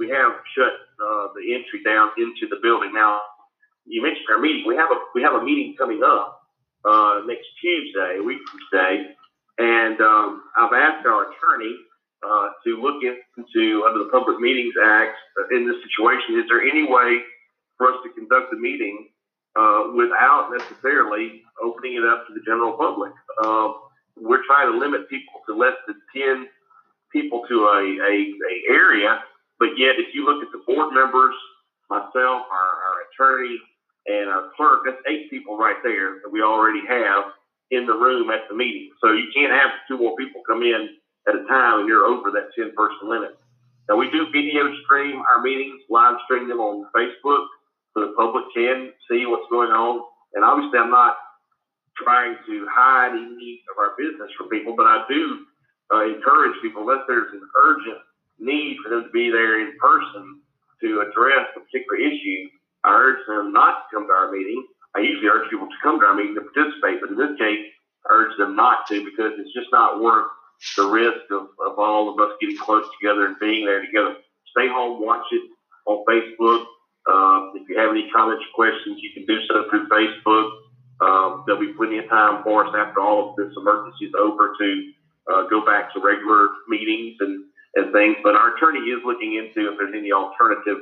we 0.00 0.08
have 0.08 0.32
shut 0.56 0.72
uh, 0.96 1.28
the 1.36 1.52
entry 1.52 1.84
down 1.84 2.08
into 2.16 2.48
the 2.48 2.56
building. 2.64 2.90
Now, 2.96 3.20
you 3.84 4.00
mentioned 4.00 4.24
our 4.32 4.40
meeting. 4.40 4.64
We 4.66 4.74
have 4.76 4.88
a 4.88 4.98
we 5.14 5.20
have 5.20 5.36
a 5.36 5.44
meeting 5.44 5.76
coming 5.76 6.00
up 6.02 6.40
uh, 6.88 7.20
next 7.28 7.44
Tuesday, 7.60 8.16
a 8.18 8.22
week 8.24 8.40
from 8.48 8.60
today, 8.72 9.12
and 9.60 10.00
um, 10.00 10.42
I've 10.56 10.72
asked 10.72 11.04
our 11.04 11.28
attorney 11.28 11.76
uh, 12.24 12.48
to 12.64 12.80
look 12.80 13.04
into 13.04 13.84
under 13.84 14.04
the 14.04 14.10
Public 14.10 14.40
Meetings 14.40 14.72
Act 14.82 15.16
uh, 15.36 15.54
in 15.54 15.68
this 15.68 15.76
situation. 15.84 16.40
Is 16.40 16.48
there 16.48 16.64
any 16.64 16.88
way 16.88 17.20
for 17.76 17.92
us 17.92 18.00
to 18.04 18.08
conduct 18.16 18.52
a 18.52 18.56
meeting 18.56 19.08
uh, 19.54 19.92
without 19.92 20.48
necessarily 20.48 21.44
opening 21.62 22.00
it 22.00 22.04
up 22.08 22.26
to 22.26 22.32
the 22.32 22.40
general 22.40 22.72
public? 22.72 23.12
Uh, 23.36 23.76
we're 24.16 24.44
trying 24.48 24.72
to 24.72 24.78
limit 24.78 25.10
people 25.10 25.44
to 25.46 25.52
less 25.54 25.76
than 25.86 26.00
ten 26.16 26.48
people 27.12 27.44
to 27.48 27.56
a, 27.64 27.80
a, 28.00 28.14
a 28.48 28.54
area 28.72 29.20
but 29.60 29.76
yet, 29.76 30.00
if 30.00 30.16
you 30.16 30.24
look 30.24 30.42
at 30.42 30.48
the 30.50 30.64
board 30.64 30.96
members, 30.96 31.36
myself, 31.92 32.48
our, 32.48 32.70
our 32.80 32.96
attorney, 33.12 33.60
and 34.08 34.32
our 34.32 34.48
clerk, 34.56 34.88
that's 34.88 35.04
eight 35.06 35.28
people 35.28 35.60
right 35.60 35.76
there 35.84 36.24
that 36.24 36.32
we 36.32 36.40
already 36.40 36.80
have 36.88 37.36
in 37.70 37.86
the 37.86 37.92
room 37.92 38.30
at 38.30 38.48
the 38.48 38.56
meeting. 38.56 38.90
So 39.04 39.12
you 39.12 39.28
can't 39.36 39.52
have 39.52 39.70
two 39.86 39.98
more 39.98 40.16
people 40.16 40.40
come 40.48 40.62
in 40.62 40.96
at 41.28 41.36
a 41.36 41.44
time 41.46 41.80
and 41.80 41.88
you're 41.88 42.08
over 42.08 42.32
that 42.32 42.56
10 42.56 42.72
person 42.74 43.04
limit. 43.04 43.36
Now, 43.88 43.96
we 43.96 44.10
do 44.10 44.26
video 44.32 44.72
stream 44.84 45.20
our 45.28 45.42
meetings, 45.42 45.82
live 45.90 46.16
stream 46.24 46.48
them 46.48 46.58
on 46.58 46.88
Facebook 46.96 47.46
so 47.92 48.00
the 48.00 48.14
public 48.16 48.44
can 48.54 48.90
see 49.10 49.26
what's 49.26 49.46
going 49.50 49.70
on. 49.70 50.00
And 50.34 50.44
obviously, 50.44 50.78
I'm 50.78 50.90
not 50.90 51.16
trying 51.98 52.36
to 52.46 52.66
hide 52.70 53.12
any 53.12 53.60
of 53.68 53.76
our 53.76 53.92
business 53.98 54.30
from 54.38 54.48
people, 54.48 54.74
but 54.74 54.86
I 54.86 55.04
do 55.08 55.44
uh, 55.92 56.04
encourage 56.06 56.54
people, 56.62 56.82
unless 56.82 57.04
there's 57.06 57.32
an 57.34 57.42
urgent 57.62 58.00
need 58.40 58.76
for 58.82 58.90
them 58.90 59.04
to 59.04 59.10
be 59.10 59.30
there 59.30 59.60
in 59.60 59.76
person 59.78 60.40
to 60.82 61.04
address 61.04 61.46
a 61.56 61.60
particular 61.60 62.00
issue, 62.00 62.48
I 62.84 62.90
urge 62.96 63.20
them 63.28 63.52
not 63.52 63.84
to 63.90 63.96
come 63.96 64.06
to 64.06 64.12
our 64.12 64.32
meeting 64.32 64.64
I 64.94 65.00
usually 65.00 65.28
urge 65.28 65.50
people 65.50 65.68
to 65.68 65.82
come 65.82 66.00
to 66.00 66.06
our 66.06 66.14
meeting 66.14 66.34
to 66.34 66.42
participate, 66.42 67.00
but 67.00 67.10
in 67.10 67.16
this 67.16 67.38
case, 67.38 67.62
I 68.06 68.08
urge 68.10 68.36
them 68.38 68.56
not 68.56 68.86
to 68.88 69.04
because 69.04 69.38
it's 69.38 69.54
just 69.54 69.70
not 69.70 70.00
worth 70.00 70.26
the 70.76 70.86
risk 70.86 71.30
of, 71.30 71.54
of 71.62 71.78
all 71.78 72.10
of 72.10 72.18
us 72.18 72.34
getting 72.40 72.58
close 72.58 72.84
together 72.98 73.26
and 73.26 73.38
being 73.38 73.64
there 73.66 73.84
together. 73.84 74.16
Stay 74.50 74.66
home, 74.66 75.04
watch 75.04 75.26
it 75.30 75.42
on 75.86 76.04
Facebook. 76.04 76.64
Uh, 77.06 77.54
if 77.54 77.68
you 77.68 77.78
have 77.78 77.90
any 77.90 78.10
comments 78.10 78.44
or 78.44 78.52
questions, 78.54 78.98
you 79.00 79.10
can 79.14 79.24
do 79.26 79.38
so 79.46 79.70
through 79.70 79.88
Facebook. 79.88 80.50
Um, 81.00 81.44
there'll 81.46 81.60
be 81.60 81.72
plenty 81.72 81.98
of 81.98 82.08
time 82.08 82.42
for 82.42 82.66
us 82.66 82.74
after 82.76 83.00
all 83.00 83.30
of 83.30 83.36
this 83.36 83.54
emergency 83.56 84.06
is 84.06 84.12
over 84.18 84.52
to 84.58 84.92
uh, 85.32 85.42
go 85.48 85.64
back 85.64 85.94
to 85.94 86.00
regular 86.00 86.48
meetings 86.68 87.16
and, 87.20 87.44
and 87.74 87.92
things. 87.92 88.16
But 88.22 88.34
our 88.34 88.56
attorney 88.56 88.80
is 88.80 89.00
looking 89.04 89.34
into 89.34 89.70
if 89.70 89.78
there's 89.78 89.94
any 89.96 90.12
alternative 90.12 90.78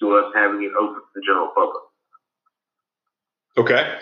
to 0.00 0.16
us 0.16 0.32
having 0.34 0.62
it 0.62 0.72
open 0.78 0.96
to 0.96 1.12
the 1.14 1.22
general 1.26 1.50
public. 1.54 1.82
Okay. 3.58 3.98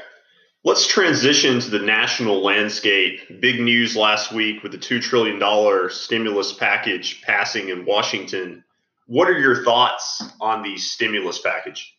Let's 0.63 0.87
transition 0.87 1.59
to 1.61 1.71
the 1.71 1.79
national 1.79 2.43
landscape. 2.43 3.41
Big 3.41 3.61
news 3.61 3.97
last 3.97 4.31
week 4.31 4.63
with 4.63 4.73
the 4.73 4.79
$2 4.79 5.01
trillion 5.01 5.41
stimulus 5.91 6.53
package 6.53 7.23
passing 7.23 7.71
in 7.71 7.87
Washington. 7.87 8.63
What 9.07 9.29
are 9.29 9.39
your 9.39 9.65
thoughts 9.65 10.23
on 10.41 10.63
the 10.63 10.77
stimulus 10.77 11.41
package? 11.41 11.95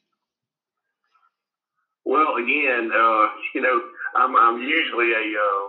Well, 2.06 2.36
again, 2.38 2.92
uh, 2.94 3.28
you 3.56 3.62
know, 3.62 3.82
I'm, 4.16 4.36
I'm 4.36 4.62
usually 4.62 5.12
a, 5.12 5.18
uh, 5.18 5.66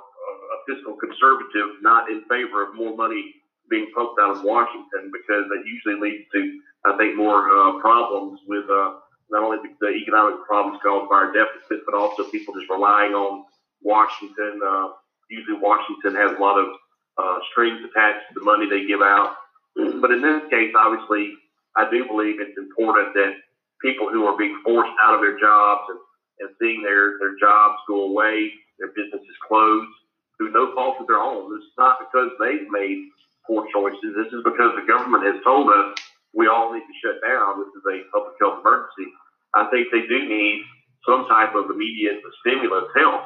a 0.52 0.74
fiscal 0.74 0.96
conservative, 0.96 1.80
not 1.80 2.10
in 2.10 2.22
favor 2.28 2.62
of 2.62 2.74
more 2.74 2.94
money 2.94 3.34
being 3.72 3.88
pumped 3.96 4.20
out 4.20 4.36
of 4.36 4.44
Washington 4.44 5.08
because 5.08 5.48
that 5.48 5.64
usually 5.64 5.96
leads 5.96 6.28
to, 6.36 6.60
I 6.84 6.92
think, 7.00 7.16
more 7.16 7.48
uh, 7.48 7.80
problems 7.80 8.38
with 8.46 8.68
uh, 8.68 9.00
not 9.32 9.42
only 9.42 9.64
the, 9.80 9.88
economic 9.88 10.44
problems 10.44 10.78
caused 10.84 11.08
by 11.08 11.24
our 11.24 11.32
deficit, 11.32 11.80
but 11.88 11.96
also 11.96 12.28
people 12.28 12.52
just 12.52 12.68
relying 12.68 13.16
on 13.16 13.48
Washington. 13.80 14.60
Uh, 14.60 14.92
usually, 15.32 15.56
Washington 15.56 16.14
has 16.20 16.36
a 16.36 16.40
lot 16.40 16.60
of 16.60 16.68
uh, 17.16 17.38
strings 17.50 17.80
attached 17.80 18.28
to 18.28 18.34
the 18.36 18.44
money 18.44 18.68
they 18.68 18.84
give 18.84 19.00
out. 19.00 19.40
But 19.74 20.12
in 20.12 20.20
this 20.20 20.44
case, 20.52 20.76
obviously, 20.76 21.32
I 21.74 21.88
do 21.88 22.04
believe 22.04 22.36
it's 22.44 22.58
important 22.60 23.14
that 23.14 23.40
people 23.80 24.12
who 24.12 24.28
are 24.28 24.36
being 24.36 24.60
forced 24.62 24.92
out 25.00 25.14
of 25.16 25.24
their 25.24 25.40
jobs 25.40 25.88
and, 25.88 26.00
and 26.44 26.50
seeing 26.60 26.82
their, 26.84 27.16
their 27.18 27.40
jobs 27.40 27.80
go 27.88 28.04
away, 28.04 28.52
their 28.78 28.92
businesses 28.92 29.36
close, 29.48 29.88
through 30.36 30.52
no 30.52 30.74
fault 30.74 31.00
of 31.00 31.06
their 31.06 31.24
own. 31.24 31.56
Is 31.56 31.64
not 31.78 32.04
because 32.04 32.36
they've 32.38 32.68
made 32.68 33.08
poor 33.46 33.66
choices. 33.72 34.14
This 34.16 34.32
is 34.32 34.42
because 34.44 34.75
the 34.76 34.87
government 34.87 35.25
has 35.25 35.42
told 35.44 35.68
us 35.68 35.99
we 36.34 36.49
all 36.49 36.72
need 36.72 36.84
to 36.84 36.96
shut 37.02 37.20
down. 37.20 37.61
This 37.61 37.72
is 37.76 37.84
a 37.84 37.96
public 38.11 38.34
health 38.40 38.61
emergency. 38.64 39.12
I 39.54 39.68
think 39.68 39.88
they 39.92 40.06
do 40.08 40.28
need 40.28 40.64
some 41.06 41.26
type 41.28 41.54
of 41.54 41.70
immediate 41.70 42.22
stimulus 42.40 42.88
help. 42.96 43.22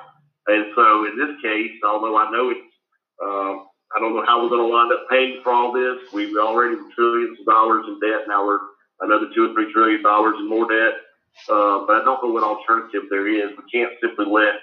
And 0.46 0.72
so 0.74 1.06
in 1.06 1.14
this 1.18 1.34
case, 1.42 1.74
although 1.84 2.16
I 2.16 2.30
know 2.30 2.50
it's, 2.50 2.72
uh, 3.22 3.54
I 3.94 4.00
don't 4.00 4.14
know 4.14 4.24
how 4.26 4.42
we're 4.42 4.50
going 4.50 4.66
to 4.66 4.72
wind 4.72 4.92
up 4.92 5.06
paying 5.10 5.40
for 5.42 5.52
all 5.52 5.72
this. 5.72 6.02
We've 6.12 6.36
already 6.36 6.76
trillions 6.94 7.38
of 7.40 7.46
dollars 7.46 7.84
in 7.86 8.00
debt. 8.00 8.26
Now 8.26 8.46
we're 8.46 8.60
another 9.00 9.30
two 9.34 9.50
or 9.50 9.54
three 9.54 9.72
trillion 9.72 10.02
dollars 10.02 10.34
in 10.38 10.48
more 10.48 10.66
debt. 10.66 10.94
Uh, 11.48 11.84
but 11.86 12.00
I 12.00 12.04
don't 12.04 12.22
know 12.24 12.32
what 12.32 12.42
alternative 12.42 13.06
there 13.10 13.28
is. 13.28 13.52
We 13.56 13.64
can't 13.70 13.92
simply 14.00 14.26
let 14.26 14.56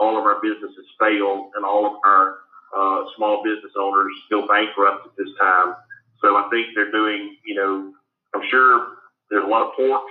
all 0.00 0.18
of 0.18 0.24
our 0.24 0.40
businesses 0.42 0.86
fail 0.98 1.50
and 1.54 1.64
all 1.64 1.86
of 1.86 1.92
our 2.04 2.43
uh, 2.76 3.04
small 3.16 3.42
business 3.44 3.72
owners 3.78 4.12
go 4.30 4.46
bankrupt 4.46 5.06
at 5.06 5.16
this 5.16 5.32
time. 5.40 5.74
So 6.20 6.36
I 6.36 6.48
think 6.50 6.68
they're 6.74 6.90
doing, 6.90 7.36
you 7.44 7.54
know, 7.54 7.92
I'm 8.34 8.42
sure 8.50 8.98
there's 9.30 9.44
a 9.44 9.48
lot 9.48 9.68
of 9.68 9.74
pork 9.76 10.02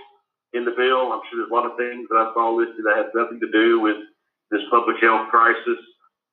in 0.54 0.66
the 0.66 0.72
bill. 0.72 1.12
I'm 1.12 1.22
sure 1.30 1.42
there's 1.42 1.52
a 1.52 1.54
lot 1.54 1.66
of 1.66 1.78
things 1.78 2.08
that 2.10 2.18
I 2.18 2.32
saw 2.34 2.56
listed 2.56 2.86
that 2.86 2.98
have 2.98 3.12
nothing 3.16 3.40
to 3.42 3.52
do 3.52 3.80
with 3.80 3.98
this 4.52 4.62
public 4.70 4.98
health 5.02 5.30
crisis. 5.30 5.82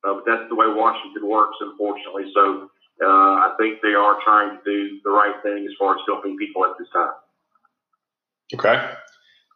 Uh, 0.03 0.15
but 0.15 0.23
that's 0.25 0.49
the 0.49 0.55
way 0.55 0.65
Washington 0.67 1.27
works, 1.27 1.57
unfortunately. 1.61 2.31
So 2.33 2.69
uh, 3.03 3.49
I 3.49 3.55
think 3.59 3.81
they 3.81 3.93
are 3.93 4.17
trying 4.23 4.57
to 4.57 4.61
do 4.63 4.99
the 5.03 5.09
right 5.09 5.35
thing 5.43 5.65
as 5.65 5.73
far 5.77 5.95
as 5.95 6.01
helping 6.07 6.37
people 6.37 6.65
at 6.65 6.77
this 6.77 6.87
time. 6.93 7.13
Okay. 8.53 8.93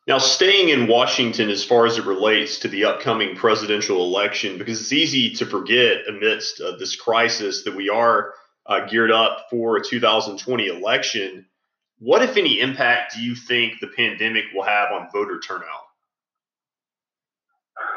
Now, 0.07 0.19
staying 0.19 0.69
in 0.69 0.87
Washington 0.87 1.49
as 1.49 1.63
far 1.63 1.87
as 1.87 1.97
it 1.97 2.05
relates 2.05 2.59
to 2.59 2.67
the 2.67 2.85
upcoming 2.85 3.35
presidential 3.35 4.03
election, 4.03 4.59
because 4.59 4.79
it's 4.79 4.93
easy 4.93 5.31
to 5.35 5.47
forget 5.47 6.07
amidst 6.07 6.61
uh, 6.61 6.77
this 6.77 6.95
crisis 6.95 7.63
that 7.63 7.75
we 7.75 7.89
are 7.89 8.33
uh, 8.67 8.85
geared 8.85 9.11
up 9.11 9.47
for 9.49 9.77
a 9.77 9.83
2020 9.83 10.67
election. 10.67 11.47
What, 11.97 12.21
if 12.21 12.37
any, 12.37 12.59
impact 12.59 13.15
do 13.15 13.21
you 13.23 13.35
think 13.35 13.79
the 13.79 13.87
pandemic 13.87 14.43
will 14.53 14.63
have 14.63 14.91
on 14.91 15.09
voter 15.11 15.39
turnout? 15.39 15.85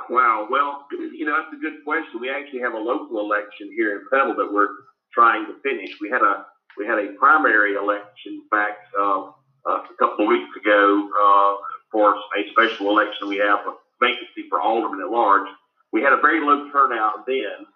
Wow. 0.08 0.48
Well, 0.50 0.86
you 0.90 1.26
know, 1.26 1.36
that's 1.36 1.52
a 1.52 1.60
good 1.60 1.84
question. 1.84 2.20
We 2.20 2.30
actually 2.30 2.60
have 2.60 2.72
a 2.72 2.78
local 2.78 3.20
election 3.20 3.70
here 3.76 3.92
in 3.98 4.06
Petal 4.10 4.34
that 4.36 4.50
we're 4.50 4.68
trying 5.12 5.44
to 5.46 5.60
finish. 5.62 5.90
We 6.00 6.08
had 6.08 6.22
a 6.22 6.46
we 6.78 6.86
had 6.86 6.98
a 6.98 7.12
primary 7.18 7.74
election 7.74 8.42
back 8.50 8.78
uh, 8.98 9.32
uh, 9.66 9.82
a 9.84 9.96
couple 9.98 10.24
of 10.24 10.28
weeks 10.28 10.48
ago 10.56 11.10
uh, 11.10 11.56
for 11.90 12.14
a 12.14 12.40
special 12.50 12.90
election. 12.90 13.28
We 13.28 13.38
have 13.38 13.60
a 13.66 13.74
vacancy 14.00 14.48
for 14.48 14.60
alderman 14.60 15.00
at 15.00 15.10
large. 15.10 15.48
We 15.92 16.02
had 16.02 16.12
a 16.12 16.20
very 16.20 16.40
low 16.40 16.70
turnout 16.70 17.26
then, 17.26 17.66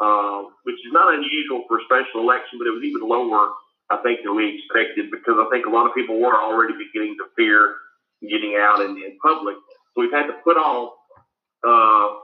uh, 0.00 0.44
which 0.64 0.76
is 0.86 0.92
not 0.92 1.14
unusual 1.14 1.64
for 1.68 1.78
a 1.78 1.84
special 1.84 2.20
election, 2.22 2.58
but 2.58 2.66
it 2.66 2.74
was 2.74 2.84
even 2.84 3.02
lower, 3.02 3.52
I 3.90 3.98
think, 4.02 4.20
than 4.22 4.36
we 4.36 4.58
expected 4.58 5.10
because 5.10 5.34
I 5.38 5.48
think 5.50 5.66
a 5.66 5.70
lot 5.70 5.86
of 5.86 5.94
people 5.94 6.20
were 6.20 6.36
already 6.36 6.74
beginning 6.78 7.16
to 7.18 7.26
fear 7.34 7.76
getting 8.22 8.56
out 8.58 8.80
in, 8.80 8.96
in 8.96 9.18
public. 9.20 9.56
So 9.94 10.00
we've 10.02 10.12
had 10.12 10.26
to 10.26 10.36
put 10.44 10.56
off 10.56 10.94
uh, 11.66 12.22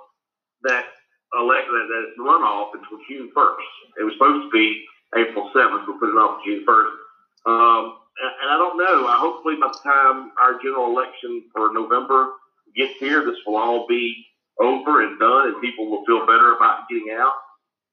that 0.64 0.86
election, 1.34 1.72
that, 1.72 1.88
that 1.90 2.22
runoff 2.22 2.70
until 2.74 2.98
June 3.08 3.30
1st. 3.34 4.00
It 4.00 4.04
was 4.04 4.14
supposed 4.14 4.46
to 4.46 4.50
be 4.52 4.84
April 5.16 5.50
7th. 5.54 5.88
We're 5.88 5.98
putting 5.98 6.16
it 6.16 6.22
off 6.22 6.44
June 6.44 6.64
1st. 6.64 6.96
Um, 7.44 7.98
and 8.20 8.50
I 8.50 8.56
don't 8.56 8.76
know. 8.76 9.06
I 9.06 9.18
hopefully 9.18 9.56
by 9.60 9.68
the 9.68 9.80
time 9.82 10.32
our 10.40 10.60
general 10.62 10.86
election 10.86 11.44
for 11.54 11.72
November 11.72 12.32
gets 12.76 12.98
here, 12.98 13.24
this 13.24 13.38
will 13.46 13.56
all 13.56 13.86
be 13.88 14.26
over 14.60 15.02
and 15.02 15.18
done, 15.18 15.48
and 15.48 15.60
people 15.60 15.90
will 15.90 16.04
feel 16.04 16.26
better 16.26 16.54
about 16.54 16.88
getting 16.88 17.10
out. 17.12 17.34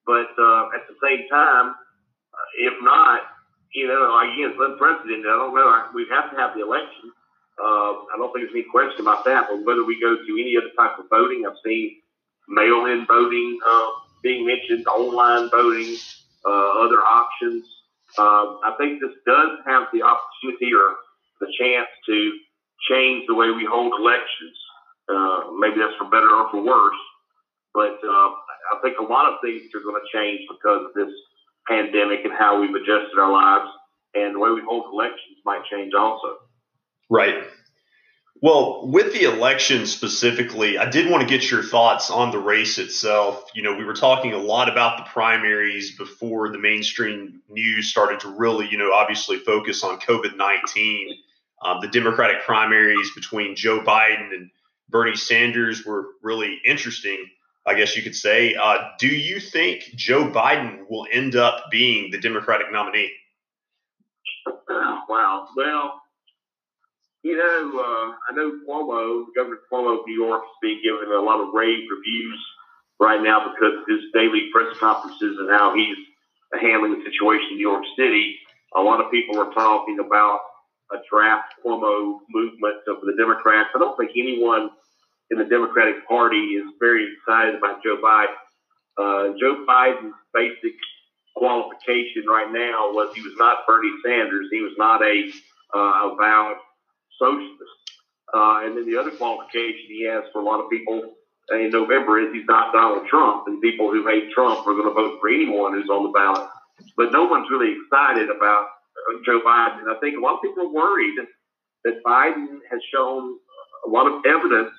But 0.05 0.27
uh, 0.37 0.69
at 0.75 0.87
the 0.87 0.95
same 1.03 1.27
time, 1.29 1.69
uh, 1.71 2.47
if 2.57 2.73
not, 2.81 3.21
you 3.73 3.87
know, 3.87 4.17
again, 4.19 4.51
it's 4.51 4.59
unprecedented. 4.59 5.25
I 5.25 5.37
don't 5.37 5.55
know. 5.55 5.85
We 5.93 6.07
have 6.11 6.31
to 6.31 6.37
have 6.37 6.55
the 6.55 6.63
election. 6.63 7.11
Uh, 7.59 8.07
I 8.09 8.17
don't 8.17 8.33
think 8.33 8.47
there's 8.47 8.55
any 8.55 8.65
question 8.71 9.01
about 9.01 9.25
that. 9.25 9.47
But 9.49 9.63
whether 9.63 9.85
we 9.85 9.99
go 10.01 10.15
to 10.15 10.31
any 10.39 10.57
other 10.57 10.73
type 10.77 10.97
of 10.97 11.05
voting, 11.09 11.45
I've 11.45 11.59
seen 11.63 12.01
mail-in 12.47 13.05
voting 13.05 13.59
uh, 13.67 13.89
being 14.23 14.45
mentioned, 14.45 14.87
online 14.87 15.49
voting, 15.49 15.97
uh, 16.45 16.83
other 16.83 16.99
options. 16.99 17.67
Um, 18.17 18.59
I 18.65 18.73
think 18.77 19.01
this 19.01 19.13
does 19.25 19.59
have 19.65 19.87
the 19.93 20.01
opportunity 20.01 20.73
or 20.73 20.95
the 21.39 21.47
chance 21.59 21.87
to 22.07 22.33
change 22.89 23.25
the 23.27 23.35
way 23.35 23.51
we 23.51 23.65
hold 23.69 23.93
elections. 23.99 24.57
Uh, 25.09 25.51
maybe 25.59 25.77
that's 25.77 25.95
for 25.97 26.05
better 26.05 26.29
or 26.29 26.49
for 26.51 26.61
worse, 26.61 27.01
but 27.73 27.97
uh, 28.05 28.29
I 28.73 28.77
think 28.83 28.97
a 28.99 29.03
lot 29.03 29.25
of 29.31 29.39
things 29.41 29.63
are 29.73 29.81
going 29.81 29.99
to 29.99 30.17
change 30.17 30.41
because 30.49 30.85
of 30.85 30.93
this 30.93 31.13
pandemic 31.67 32.25
and 32.25 32.33
how 32.33 32.61
we've 32.61 32.73
adjusted 32.73 33.17
our 33.19 33.31
lives, 33.31 33.69
and 34.13 34.35
the 34.35 34.39
way 34.39 34.51
we 34.51 34.61
hold 34.61 34.93
elections 34.93 35.37
might 35.45 35.65
change 35.71 35.93
also. 35.97 36.37
Right. 37.09 37.43
Well, 38.41 38.87
with 38.87 39.11
the 39.11 39.23
election 39.23 39.85
specifically, 39.85 40.77
I 40.77 40.89
did 40.89 41.11
want 41.11 41.21
to 41.21 41.27
get 41.27 41.51
your 41.51 41.61
thoughts 41.61 42.09
on 42.09 42.31
the 42.31 42.39
race 42.39 42.77
itself. 42.77 43.51
You 43.53 43.63
know, 43.63 43.75
we 43.75 43.83
were 43.83 43.93
talking 43.93 44.31
a 44.31 44.37
lot 44.37 44.69
about 44.69 44.97
the 44.97 45.03
primaries 45.03 45.97
before 45.97 46.49
the 46.49 46.57
mainstream 46.57 47.41
news 47.49 47.89
started 47.89 48.21
to 48.21 48.29
really, 48.29 48.69
you 48.69 48.77
know, 48.77 48.93
obviously 48.93 49.39
focus 49.39 49.83
on 49.83 49.99
COVID 49.99 50.37
19. 50.37 51.15
Um, 51.61 51.79
the 51.81 51.89
Democratic 51.89 52.43
primaries 52.43 53.11
between 53.13 53.57
Joe 53.57 53.81
Biden 53.81 54.33
and 54.33 54.49
Bernie 54.87 55.17
Sanders 55.17 55.85
were 55.85 56.07
really 56.23 56.61
interesting, 56.63 57.25
I 57.65 57.73
guess 57.73 57.97
you 57.97 58.03
could 58.03 58.15
say. 58.15 58.55
Uh, 58.55 58.91
do 58.99 59.07
you 59.07 59.41
think 59.41 59.83
Joe 59.95 60.31
Biden 60.31 60.89
will 60.89 61.07
end 61.11 61.35
up 61.35 61.65
being 61.69 62.09
the 62.11 62.17
Democratic 62.17 62.71
nominee? 62.71 63.11
Wow. 64.69 65.47
Well, 65.57 66.01
you 67.23 67.37
know, 67.37 67.79
uh, 67.79 68.15
I 68.29 68.35
know 68.35 68.59
Cuomo, 68.67 69.25
Governor 69.35 69.59
Cuomo 69.71 69.99
of 69.99 70.05
New 70.07 70.15
York, 70.15 70.43
is 70.43 70.57
being 70.61 70.81
given 70.83 71.11
a 71.11 71.21
lot 71.21 71.41
of 71.41 71.53
rave 71.53 71.83
reviews 71.89 72.39
right 72.99 73.21
now 73.21 73.51
because 73.51 73.79
of 73.79 73.83
his 73.87 73.99
daily 74.13 74.49
press 74.53 74.75
conferences 74.79 75.37
and 75.39 75.49
how 75.49 75.75
he's 75.75 75.97
handling 76.61 76.99
the 76.99 77.03
situation 77.03 77.47
in 77.51 77.57
New 77.57 77.67
York 77.67 77.83
City. 77.97 78.37
A 78.75 78.81
lot 78.81 79.03
of 79.03 79.11
people 79.11 79.39
are 79.39 79.51
talking 79.51 79.99
about 79.99 80.39
a 80.91 80.97
draft 81.11 81.53
Cuomo 81.63 82.19
movement 82.29 82.75
for 82.85 83.05
the 83.05 83.15
Democrats. 83.17 83.69
I 83.75 83.79
don't 83.79 83.97
think 83.97 84.11
anyone 84.15 84.69
in 85.29 85.37
the 85.37 85.45
Democratic 85.45 86.07
Party 86.07 86.57
is 86.57 86.65
very 86.79 87.05
excited 87.13 87.55
about 87.55 87.83
Joe 87.83 87.97
Biden. 88.01 88.35
Uh, 88.97 89.33
Joe 89.39 89.65
Biden's 89.67 90.15
basic 90.33 90.73
qualification 91.35 92.25
right 92.27 92.51
now 92.51 92.91
was 92.91 93.13
he 93.15 93.21
was 93.21 93.33
not 93.37 93.67
Bernie 93.67 93.91
Sanders. 94.03 94.47
He 94.51 94.61
was 94.61 94.73
not 94.77 95.01
a 95.03 95.31
uh, 95.73 96.11
avowed 96.11 96.57
socialist. 97.19 97.77
Uh, 98.33 98.61
and 98.63 98.77
then 98.77 98.85
the 98.89 98.97
other 98.97 99.11
qualification 99.11 99.85
he 99.87 100.05
has 100.05 100.23
for 100.31 100.41
a 100.41 100.45
lot 100.45 100.63
of 100.63 100.69
people 100.69 101.13
in 101.51 101.69
November 101.71 102.19
is 102.21 102.33
he's 102.33 102.45
not 102.47 102.73
Donald 102.73 103.07
Trump, 103.07 103.47
and 103.47 103.61
people 103.61 103.91
who 103.91 104.07
hate 104.07 104.31
Trump 104.31 104.65
are 104.65 104.73
going 104.73 104.87
to 104.87 104.93
vote 104.93 105.19
for 105.19 105.29
anyone 105.29 105.73
who's 105.73 105.89
on 105.89 106.03
the 106.03 106.13
ballot. 106.13 106.47
But 106.95 107.11
no 107.11 107.25
one's 107.25 107.49
really 107.49 107.75
excited 107.75 108.29
about 108.29 108.67
Joe 109.25 109.41
Biden. 109.45 109.79
And 109.79 109.91
I 109.91 109.99
think 109.99 110.17
a 110.17 110.21
lot 110.21 110.35
of 110.35 110.41
people 110.41 110.63
are 110.63 110.73
worried 110.73 111.15
that 111.83 112.03
Biden 112.03 112.59
has 112.69 112.79
shown 112.93 113.37
a 113.85 113.89
lot 113.89 114.07
of 114.07 114.25
evidence 114.25 114.73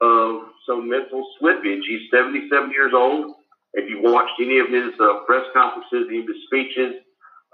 of 0.00 0.42
some 0.66 0.88
mental 0.88 1.26
slippage. 1.40 1.82
He's 1.88 2.10
77 2.10 2.70
years 2.70 2.92
old. 2.94 3.34
If 3.72 3.88
you 3.88 4.02
watched 4.02 4.34
any 4.40 4.58
of 4.58 4.68
his 4.68 4.92
uh, 5.00 5.20
press 5.26 5.44
conferences, 5.52 6.06
any 6.08 6.20
of 6.20 6.26
his 6.26 6.42
speeches, 6.46 6.94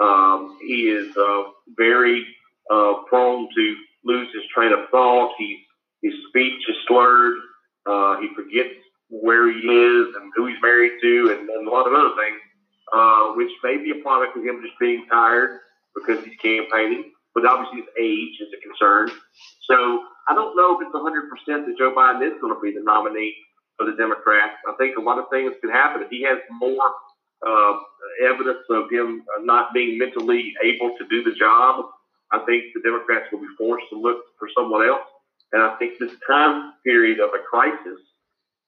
um, 0.00 0.58
he 0.60 0.88
is 0.88 1.16
uh, 1.16 1.42
very 1.76 2.26
uh, 2.70 2.94
prone 3.08 3.48
to 3.54 3.76
lose 4.04 4.28
his 4.34 4.42
train 4.54 4.72
of 4.72 4.88
thought. 4.90 5.34
He, 5.38 5.64
his 6.02 6.14
speech 6.28 6.62
is 6.68 6.76
slurred. 6.86 7.38
Uh, 7.86 8.20
he 8.20 8.28
forgets 8.34 8.74
where 9.08 9.50
he 9.52 9.58
is 9.58 10.06
and 10.16 10.32
who 10.34 10.46
he's 10.46 10.56
married 10.62 10.92
to 11.02 11.36
and, 11.36 11.48
and 11.48 11.68
a 11.68 11.70
lot 11.70 11.86
of 11.86 11.92
other 11.92 12.14
things, 12.16 12.40
uh, 12.92 13.32
which 13.34 13.50
may 13.62 13.76
be 13.76 13.90
a 13.90 14.02
product 14.02 14.36
of 14.36 14.44
him 14.44 14.62
just 14.64 14.78
being 14.78 15.04
tired 15.10 15.60
because 15.94 16.24
he's 16.24 16.36
campaigning. 16.40 17.12
But 17.34 17.46
obviously, 17.46 17.80
his 17.80 17.90
age 17.98 18.40
is 18.40 18.48
a 18.56 18.60
concern. 18.60 19.10
So 19.68 20.04
I 20.28 20.34
don't 20.34 20.56
know 20.56 20.78
if 20.78 20.86
it's 20.86 20.94
100% 20.94 21.66
that 21.66 21.78
Joe 21.78 21.94
Biden 21.96 22.22
is 22.22 22.40
going 22.40 22.54
to 22.54 22.60
be 22.60 22.72
the 22.72 22.84
nominee 22.84 23.34
for 23.76 23.86
the 23.86 23.96
Democrats. 23.96 24.56
I 24.68 24.74
think 24.78 24.96
a 24.96 25.00
lot 25.00 25.18
of 25.18 25.26
things 25.30 25.52
could 25.60 25.72
happen. 25.72 26.02
If 26.02 26.10
he 26.10 26.22
has 26.22 26.38
more 26.50 26.92
uh, 27.46 27.74
evidence 28.24 28.64
of 28.70 28.90
him 28.90 29.24
not 29.40 29.72
being 29.74 29.98
mentally 29.98 30.54
able 30.62 30.94
to 30.98 31.04
do 31.08 31.22
the 31.24 31.36
job, 31.36 31.86
I 32.32 32.38
think 32.46 32.64
the 32.74 32.80
Democrats 32.82 33.26
will 33.30 33.40
be 33.40 33.54
forced 33.58 33.86
to 33.90 34.00
look 34.00 34.18
for 34.38 34.48
someone 34.56 34.86
else. 34.86 35.06
And 35.52 35.62
I 35.62 35.76
think 35.76 35.98
this 35.98 36.12
time 36.26 36.72
period 36.84 37.20
of 37.20 37.30
a 37.34 37.42
crisis 37.48 38.00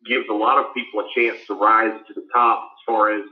gives 0.06 0.26
a 0.28 0.34
lot 0.34 0.58
of 0.58 0.74
people 0.74 1.00
a 1.00 1.08
chance 1.14 1.38
to 1.46 1.54
rise 1.54 1.98
to 2.06 2.14
the 2.14 2.26
top 2.32 2.62
as 2.62 2.84
far 2.86 3.12
as 3.12 3.24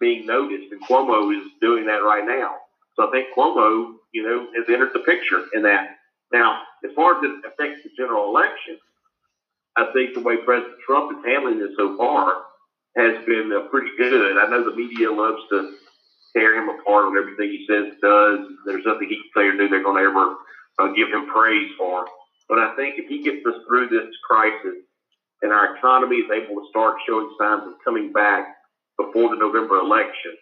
being 0.00 0.26
noticed. 0.26 0.72
And 0.72 0.82
Cuomo 0.82 1.36
is 1.36 1.46
doing 1.60 1.86
that 1.86 2.02
right 2.02 2.24
now. 2.26 2.56
So 2.96 3.06
I 3.06 3.10
think 3.10 3.28
Cuomo, 3.36 3.96
you 4.12 4.22
know, 4.22 4.48
has 4.56 4.64
entered 4.68 4.92
the 4.94 5.00
picture 5.00 5.44
in 5.54 5.62
that. 5.62 5.96
Now, 6.32 6.62
as 6.84 6.90
far 6.96 7.18
as 7.18 7.24
it 7.24 7.44
affects 7.46 7.82
the 7.84 7.90
general 7.96 8.30
election, 8.30 8.78
I 9.76 9.90
think 9.92 10.14
the 10.14 10.20
way 10.20 10.36
President 10.38 10.76
Trump 10.86 11.16
is 11.18 11.24
handling 11.24 11.58
this 11.58 11.76
so 11.76 11.96
far 11.96 12.42
has 12.96 13.24
been 13.26 13.52
uh, 13.52 13.68
pretty 13.68 13.90
good. 13.98 14.38
I 14.38 14.48
know 14.48 14.64
the 14.64 14.76
media 14.76 15.10
loves 15.10 15.42
to 15.50 15.74
tear 16.36 16.56
him 16.56 16.68
apart 16.68 17.06
on 17.06 17.16
everything 17.16 17.50
he 17.50 17.66
says 17.68 17.94
does. 18.02 18.40
There's 18.66 18.84
nothing 18.84 19.08
he 19.08 19.16
can 19.16 19.30
say 19.36 19.46
or 19.46 19.56
do 19.56 19.68
they're 19.68 19.82
going 19.82 20.02
to 20.02 20.10
ever 20.10 20.36
uh, 20.78 20.92
give 20.94 21.08
him 21.08 21.26
praise 21.28 21.70
for. 21.78 22.06
But 22.48 22.58
I 22.58 22.74
think 22.76 22.98
if 22.98 23.08
he 23.08 23.22
gets 23.22 23.46
us 23.46 23.62
through 23.66 23.88
this 23.88 24.10
crisis 24.26 24.84
and 25.42 25.52
our 25.52 25.76
economy 25.76 26.16
is 26.16 26.30
able 26.30 26.60
to 26.60 26.68
start 26.68 26.96
showing 27.06 27.30
signs 27.38 27.62
of 27.66 27.74
coming 27.84 28.12
back 28.12 28.56
before 28.98 29.30
the 29.30 29.36
November 29.36 29.78
election, 29.78 30.36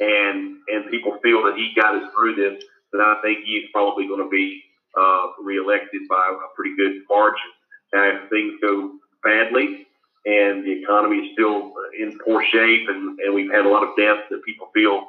and 0.00 0.58
and 0.68 0.90
people 0.90 1.18
feel 1.22 1.42
that 1.44 1.56
he 1.56 1.72
got 1.74 1.94
us 1.94 2.10
through 2.14 2.36
this, 2.36 2.62
then 2.92 3.00
I 3.00 3.18
think 3.22 3.44
he's 3.44 3.64
probably 3.72 4.06
going 4.06 4.22
to 4.22 4.30
be 4.30 4.62
uh, 4.96 5.26
reelected 5.42 6.02
by 6.08 6.30
a 6.30 6.54
pretty 6.54 6.76
good 6.76 7.02
margin. 7.08 7.50
And 7.92 8.18
if 8.18 8.30
things 8.30 8.54
go 8.60 8.92
badly 9.24 9.86
and 10.26 10.64
the 10.64 10.82
economy 10.82 11.16
is 11.16 11.32
still 11.32 11.72
in 11.98 12.18
poor 12.24 12.44
shape, 12.52 12.88
and, 12.88 13.18
and 13.20 13.34
we've 13.34 13.50
had 13.50 13.66
a 13.66 13.68
lot 13.68 13.82
of 13.82 13.96
deaths 13.96 14.28
that 14.30 14.44
people 14.44 14.68
feel 14.74 15.08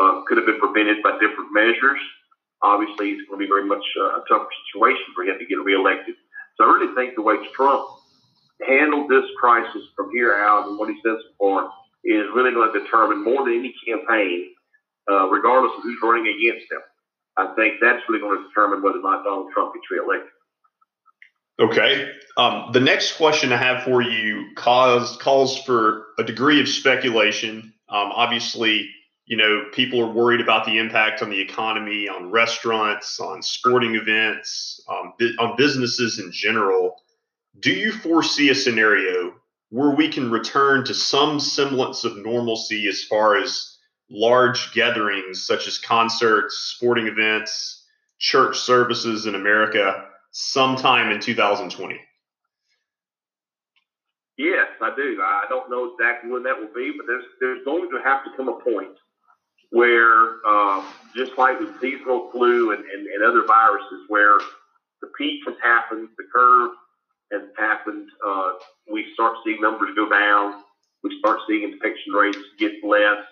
uh, 0.00 0.22
could 0.26 0.36
have 0.36 0.46
been 0.46 0.58
prevented 0.58 1.02
by 1.02 1.12
different 1.18 1.52
measures. 1.52 2.00
Obviously, 2.62 3.10
it's 3.12 3.28
going 3.28 3.40
to 3.40 3.44
be 3.44 3.48
very 3.48 3.64
much 3.64 3.84
uh, 4.00 4.20
a 4.20 4.24
tougher 4.28 4.48
situation 4.66 5.04
for 5.14 5.24
him 5.24 5.38
to 5.38 5.46
get 5.46 5.60
reelected. 5.62 6.14
So 6.56 6.64
I 6.64 6.72
really 6.72 6.94
think 6.94 7.14
the 7.14 7.22
way 7.22 7.36
Trump 7.54 7.86
handled 8.66 9.10
this 9.10 9.24
crisis 9.38 9.82
from 9.94 10.10
here 10.10 10.34
out 10.34 10.68
and 10.68 10.78
what 10.78 10.88
he 10.88 10.96
says 11.04 11.18
far 11.38 11.70
is 12.04 12.24
really 12.34 12.52
going 12.52 12.72
to 12.72 12.80
determine 12.80 13.22
more 13.22 13.44
than 13.44 13.58
any 13.58 13.74
campaign, 13.86 14.54
uh, 15.10 15.28
regardless 15.28 15.72
of 15.76 15.82
who's 15.82 15.98
running 16.02 16.26
against 16.26 16.70
him. 16.70 16.80
I 17.36 17.52
think 17.54 17.74
that's 17.80 18.02
really 18.08 18.20
going 18.20 18.38
to 18.38 18.48
determine 18.48 18.82
whether 18.82 18.98
or 18.98 19.02
not 19.02 19.24
Donald 19.24 19.52
Trump 19.52 19.74
gets 19.74 19.90
reelected. 19.90 20.30
Okay. 21.58 22.12
Um, 22.36 22.70
the 22.72 22.80
next 22.80 23.16
question 23.16 23.52
I 23.52 23.56
have 23.56 23.82
for 23.82 24.02
you 24.02 24.50
calls 24.56 25.16
calls 25.16 25.62
for 25.62 26.06
a 26.18 26.24
degree 26.24 26.60
of 26.60 26.68
speculation. 26.68 27.72
Um, 27.88 28.12
obviously, 28.12 28.90
you 29.26 29.36
know, 29.36 29.64
people 29.72 30.00
are 30.00 30.12
worried 30.12 30.40
about 30.40 30.64
the 30.64 30.78
impact 30.78 31.20
on 31.20 31.30
the 31.30 31.40
economy, 31.40 32.08
on 32.08 32.30
restaurants, 32.30 33.18
on 33.18 33.42
sporting 33.42 33.96
events, 33.96 34.80
um, 34.88 35.12
on 35.40 35.56
businesses 35.56 36.20
in 36.20 36.30
general. 36.30 36.94
Do 37.58 37.72
you 37.72 37.90
foresee 37.90 38.50
a 38.50 38.54
scenario 38.54 39.34
where 39.70 39.90
we 39.90 40.08
can 40.08 40.30
return 40.30 40.84
to 40.84 40.94
some 40.94 41.40
semblance 41.40 42.04
of 42.04 42.16
normalcy 42.18 42.86
as 42.86 43.02
far 43.02 43.36
as 43.36 43.78
large 44.08 44.72
gatherings 44.72 45.44
such 45.44 45.66
as 45.66 45.76
concerts, 45.76 46.54
sporting 46.76 47.08
events, 47.08 47.84
church 48.20 48.56
services 48.60 49.26
in 49.26 49.34
America 49.34 50.04
sometime 50.30 51.10
in 51.10 51.18
2020? 51.18 52.00
Yes, 54.38 54.68
I 54.80 54.94
do. 54.94 55.18
I 55.20 55.46
don't 55.48 55.68
know 55.68 55.90
exactly 55.92 56.30
when 56.30 56.44
that 56.44 56.60
will 56.60 56.72
be, 56.72 56.92
but 56.96 57.06
there's 57.06 57.24
there's 57.40 57.64
going 57.64 57.90
to 57.90 57.98
have 58.04 58.22
to 58.24 58.30
come 58.36 58.48
a 58.48 58.60
point 58.60 58.96
where, 59.70 60.46
um, 60.46 60.84
just 61.14 61.32
like 61.38 61.58
with 61.58 61.80
seasonal 61.80 62.30
flu 62.30 62.72
and, 62.72 62.84
and, 62.84 63.06
and, 63.06 63.24
other 63.24 63.44
viruses, 63.46 64.04
where 64.08 64.38
the 65.00 65.08
peak 65.18 65.40
has 65.46 65.56
happened, 65.62 66.08
the 66.16 66.24
curve 66.32 66.70
has 67.32 67.42
happened, 67.58 68.08
uh, 68.26 68.52
we 68.90 69.06
start 69.14 69.36
seeing 69.44 69.60
numbers 69.60 69.90
go 69.96 70.08
down, 70.08 70.62
we 71.02 71.18
start 71.18 71.40
seeing 71.48 71.64
infection 71.64 72.12
rates 72.12 72.38
get 72.58 72.72
less, 72.84 73.24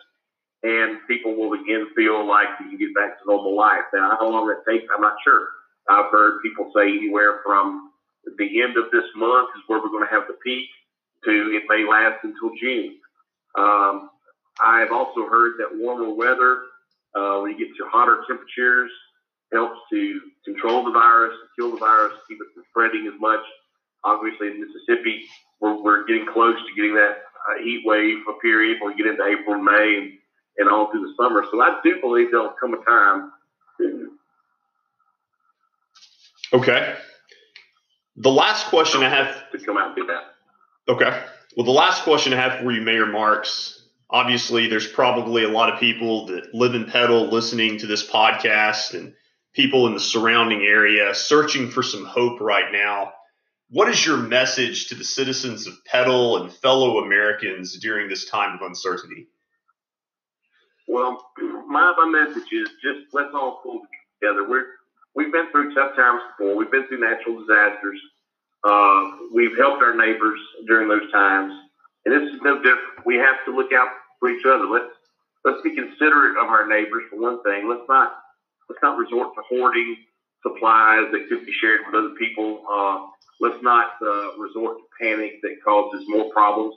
and 0.63 0.99
people 1.07 1.35
will 1.37 1.53
again 1.53 1.87
feel 1.95 2.27
like 2.27 2.49
you 2.61 2.69
can 2.71 2.79
get 2.79 2.95
back 2.95 3.19
to 3.19 3.25
normal 3.27 3.55
life. 3.55 3.85
Now, 3.93 4.17
how 4.19 4.29
long 4.31 4.49
that 4.49 4.71
takes, 4.71 4.87
I'm 4.95 5.03
not 5.03 5.17
sure. 5.23 5.49
I've 5.89 6.11
heard 6.11 6.41
people 6.43 6.73
say 6.75 6.89
anywhere 6.89 7.41
from 7.45 7.91
the 8.39 8.63
end 8.63 8.77
of 8.77 8.91
this 8.91 9.05
month 9.17 9.51
is 9.57 9.63
where 9.67 9.81
we're 9.81 9.91
going 9.91 10.07
to 10.09 10.11
have 10.11 10.27
the 10.27 10.39
peak 10.43 10.67
to 11.25 11.31
it 11.57 11.65
may 11.69 11.87
last 11.89 12.25
until 12.25 12.51
June. 12.61 12.97
Um, 13.57 14.11
I've 14.61 14.93
also 14.93 15.27
heard 15.29 15.55
that 15.59 15.77
warmer 15.77 16.11
weather, 16.11 16.63
uh, 17.15 17.41
when 17.41 17.53
you 17.53 17.59
get 17.59 17.77
to 17.77 17.89
hotter 17.91 18.25
temperatures, 18.27 18.91
helps 19.53 19.79
to 19.91 20.21
control 20.45 20.85
the 20.85 20.91
virus, 20.91 21.35
kill 21.59 21.73
the 21.73 21.79
virus, 21.79 22.13
keep 22.29 22.39
it 22.41 22.47
from 22.55 22.65
spreading 22.71 23.11
as 23.13 23.21
much. 23.21 23.41
Obviously, 24.05 24.49
in 24.49 24.61
Mississippi, 24.61 25.25
we're, 25.61 25.83
we're 25.83 26.07
getting 26.07 26.27
close 26.27 26.57
to 26.57 26.75
getting 26.75 26.95
that 26.95 27.23
uh, 27.49 27.63
heat 27.63 27.83
wave 27.85 28.19
a 28.29 28.39
period 28.41 28.79
when 28.81 28.93
we 28.93 28.97
get 28.97 29.07
into 29.07 29.25
April 29.25 29.55
and 29.55 29.65
May 29.65 29.97
and, 29.99 30.13
and 30.59 30.69
all 30.69 30.91
through 30.91 31.03
the 31.03 31.15
summer. 31.17 31.45
So 31.51 31.61
I 31.61 31.81
do 31.83 32.01
believe 32.01 32.31
there'll 32.31 32.55
come 32.61 32.75
a 32.75 32.85
time. 32.85 33.33
Okay. 36.53 36.97
The 38.17 38.31
last 38.31 38.69
question 38.69 39.03
I 39.03 39.09
have 39.09 39.51
to 39.51 39.59
come 39.59 39.77
out 39.77 39.89
and 39.89 39.97
do 39.97 40.07
that. 40.07 40.93
Okay. 40.93 41.25
Well, 41.57 41.67
the 41.67 41.73
last 41.73 42.03
question 42.05 42.33
I 42.33 42.37
have 42.37 42.61
for 42.61 42.71
you, 42.71 42.81
Mayor 42.81 43.07
Marx, 43.07 43.84
obviously 44.15 44.69
there's 44.69 44.87
probably 44.87 45.43
a 45.43 45.49
lot 45.49 45.73
of 45.73 45.81
people 45.81 46.27
that 46.27 46.55
live 46.55 46.77
in 46.77 46.85
Petal 46.85 47.27
listening 47.31 47.79
to 47.79 47.89
this 47.89 48.09
podcast 48.09 48.95
and 48.95 49.13
people 49.53 49.89
in 49.89 49.95
the 49.95 49.99
surrounding 49.99 50.63
area 50.63 51.13
searching 51.13 51.69
for 51.69 51.83
some 51.83 52.05
hope 52.05 52.41
right 52.41 52.71
now. 52.73 53.13
What 53.71 53.89
is 53.89 54.07
your 54.07 54.17
message 54.17 54.87
to 54.89 54.95
the 54.95 55.03
citizens 55.03 55.67
of 55.67 55.85
Petal 55.85 56.41
and 56.41 56.53
fellow 56.53 56.99
Americans 56.99 57.77
during 57.81 58.09
this 58.09 58.31
time 58.31 58.55
of 58.55 58.63
uncertainty? 58.63 59.27
Well, 60.87 61.21
my, 61.67 61.93
my 61.97 62.25
message 62.25 62.53
is 62.53 62.69
just 62.85 63.13
let's 63.13 63.35
all 63.35 63.63
pull 63.65 63.81
together. 64.21 64.49
We're, 64.49 64.67
we've 65.17 65.33
been 65.33 65.51
through 65.51 65.75
tough 65.75 65.97
times 65.97 66.23
before. 66.39 66.55
We've 66.55 66.71
been 66.71 66.87
through 66.87 67.01
natural 67.01 67.41
disasters. 67.41 68.01
Uh, 68.63 69.11
we've 69.35 69.59
helped 69.59 69.83
our 69.83 69.97
neighbors 69.97 70.39
during 70.69 70.89
those 70.89 71.11
times. 71.11 71.53
And 72.05 72.15
this 72.15 72.33
is 72.33 72.41
no 72.43 72.59
different. 72.59 73.05
We 73.05 73.17
have 73.17 73.45
to 73.47 73.51
look 73.51 73.73
out 73.73 73.89
for 74.21 74.31
each 74.31 74.45
other. 74.47 74.67
Let's 74.67 74.93
let's 75.45 75.63
be 75.63 75.75
considerate 75.75 76.37
of 76.39 76.49
our 76.49 76.67
neighbors 76.67 77.05
for 77.11 77.21
one 77.21 77.43
thing. 77.43 77.69
Let's 77.69 77.89
not 77.89 78.17
let's 78.69 78.83
not 78.83 78.99
resort 78.99 79.35
to 79.35 79.43
hoarding 79.49 79.97
supplies 80.43 81.11
that 81.13 81.29
could 81.29 81.45
be 81.47 81.53
shared 81.61 81.81
with 81.87 81.95
other 81.95 82.15
people. 82.19 82.63
Uh, 82.71 83.07
let's 83.41 83.63
not 83.63 83.93
uh, 84.03 84.37
resort 84.39 84.79
to 84.79 84.85
panic 85.01 85.41
that 85.43 85.57
causes 85.65 86.05
more 86.09 86.31
problems. 86.33 86.75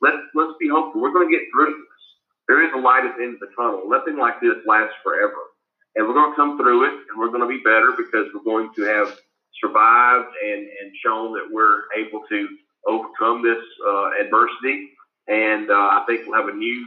Let's 0.00 0.22
let's 0.34 0.54
be 0.58 0.68
hopeful. 0.68 1.00
We're 1.00 1.12
going 1.12 1.30
to 1.30 1.36
get 1.36 1.46
through 1.52 1.74
this. 1.74 2.00
There 2.48 2.64
is 2.64 2.72
a 2.74 2.78
light 2.78 3.04
at 3.04 3.16
the 3.16 3.22
end 3.22 3.34
of 3.34 3.40
the 3.40 3.52
tunnel. 3.56 3.84
Nothing 3.86 4.16
like 4.18 4.40
this 4.40 4.56
lasts 4.66 4.96
forever, 5.04 5.52
and 5.94 6.06
we're 6.06 6.14
going 6.14 6.32
to 6.32 6.36
come 6.36 6.58
through 6.58 6.88
it, 6.88 6.94
and 7.08 7.18
we're 7.18 7.28
going 7.30 7.46
to 7.46 7.48
be 7.48 7.62
better 7.62 7.92
because 7.96 8.26
we're 8.34 8.44
going 8.44 8.70
to 8.76 8.82
have 8.84 9.16
survived 9.60 10.32
and 10.42 10.62
and 10.80 10.92
shown 11.04 11.32
that 11.34 11.46
we're 11.50 11.84
able 11.96 12.22
to 12.28 12.48
overcome 12.86 13.42
this 13.42 13.62
uh, 13.86 14.10
adversity. 14.20 14.90
And 15.30 15.70
uh, 15.70 16.02
I 16.02 16.04
think 16.06 16.26
we'll 16.26 16.40
have 16.40 16.52
a 16.52 16.58
new 16.58 16.86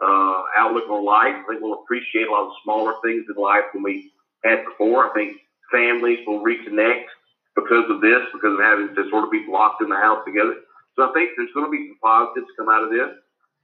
uh, 0.00 0.42
outlook 0.56 0.88
on 0.90 1.04
life. 1.04 1.34
I 1.34 1.44
think 1.48 1.62
we'll 1.62 1.80
appreciate 1.80 2.28
a 2.28 2.30
lot 2.30 2.46
of 2.46 2.52
smaller 2.62 2.94
things 3.02 3.24
in 3.24 3.42
life 3.42 3.64
than 3.72 3.82
we 3.82 4.12
had 4.44 4.64
before. 4.64 5.10
I 5.10 5.14
think 5.14 5.38
families 5.72 6.20
will 6.26 6.44
reconnect 6.44 7.08
because 7.56 7.88
of 7.88 8.00
this, 8.00 8.20
because 8.32 8.52
of 8.52 8.60
having 8.60 8.94
to 8.94 9.08
sort 9.08 9.24
of 9.24 9.30
be 9.30 9.46
locked 9.48 9.82
in 9.82 9.88
the 9.88 9.96
house 9.96 10.20
together. 10.26 10.56
So 10.96 11.08
I 11.08 11.12
think 11.14 11.30
there's 11.36 11.52
going 11.54 11.66
to 11.66 11.72
be 11.72 11.88
some 11.88 11.98
positives 12.02 12.52
come 12.58 12.68
out 12.68 12.84
of 12.84 12.90
this. 12.90 13.10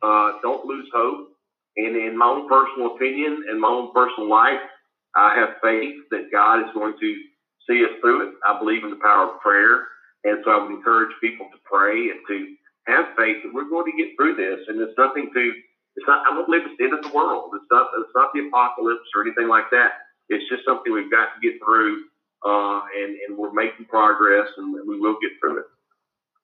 Uh, 0.03 0.41
don't 0.43 0.65
lose 0.65 0.89
hope. 0.95 1.29
And 1.77 1.97
in 1.97 2.17
my 2.17 2.27
own 2.27 2.49
personal 2.49 2.97
opinion 2.97 3.45
and 3.49 3.61
my 3.61 3.69
own 3.69 3.93
personal 3.93 4.31
life, 4.31 4.61
I 5.15 5.37
have 5.37 5.61
faith 5.63 5.97
that 6.11 6.33
God 6.33 6.61
is 6.65 6.73
going 6.73 6.95
to 6.99 7.11
see 7.69 7.85
us 7.85 7.93
through 8.01 8.29
it. 8.29 8.35
I 8.47 8.59
believe 8.59 8.85
in 8.85 8.91
the 8.91 9.03
power 9.03 9.35
of 9.35 9.41
prayer. 9.41 9.85
And 10.25 10.41
so 10.45 10.51
I 10.51 10.63
would 10.63 10.73
encourage 10.73 11.13
people 11.21 11.47
to 11.53 11.59
pray 11.65 12.11
and 12.11 12.21
to 12.29 12.57
have 12.87 13.07
faith 13.17 13.43
that 13.43 13.53
we're 13.53 13.69
going 13.69 13.91
to 13.91 13.97
get 13.97 14.15
through 14.17 14.37
this. 14.37 14.67
And 14.69 14.81
it's 14.81 14.97
nothing 14.97 15.31
to, 15.35 15.53
it's 15.97 16.07
not, 16.07 16.27
I 16.27 16.35
don't 16.35 16.47
believe 16.47 16.63
it's 16.67 16.77
the 16.79 16.85
end 16.85 16.95
of 16.95 17.03
the 17.03 17.15
world. 17.15 17.51
It's 17.55 17.67
not, 17.71 17.89
it's 17.99 18.15
not 18.15 18.31
the 18.35 18.47
apocalypse 18.47 19.09
or 19.15 19.23
anything 19.23 19.49
like 19.49 19.71
that. 19.71 19.93
It's 20.29 20.49
just 20.49 20.65
something 20.65 20.93
we've 20.93 21.11
got 21.11 21.29
to 21.35 21.41
get 21.43 21.59
through. 21.65 22.05
Uh, 22.45 22.83
and, 22.97 23.17
and 23.27 23.37
we're 23.37 23.53
making 23.53 23.87
progress 23.87 24.47
and 24.57 24.73
we 24.87 25.01
will 25.01 25.17
get 25.21 25.33
through 25.41 25.59
it. 25.59 25.65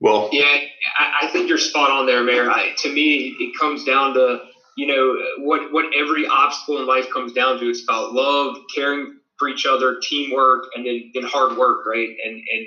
Well, 0.00 0.30
yeah, 0.32 0.58
I, 0.98 1.26
I 1.26 1.26
think 1.28 1.48
you're 1.48 1.58
spot 1.58 1.90
on 1.90 2.06
there, 2.06 2.24
Mayor. 2.24 2.50
I, 2.50 2.74
to 2.78 2.92
me, 2.92 3.36
it 3.38 3.56
comes 3.56 3.84
down 3.84 4.14
to, 4.14 4.40
you 4.76 4.86
know, 4.86 5.44
what, 5.44 5.72
what 5.72 5.94
every 5.94 6.26
obstacle 6.26 6.78
in 6.78 6.88
life 6.88 7.06
comes 7.12 7.32
down 7.32 7.60
to. 7.60 7.68
It's 7.68 7.84
about 7.84 8.12
love, 8.12 8.56
caring 8.74 9.20
for 9.38 9.48
each 9.48 9.64
other, 9.64 10.00
teamwork, 10.02 10.64
and 10.74 10.84
then, 10.84 11.12
then 11.14 11.22
hard 11.24 11.56
work, 11.56 11.86
right? 11.86 12.08
And, 12.08 12.34
and 12.34 12.66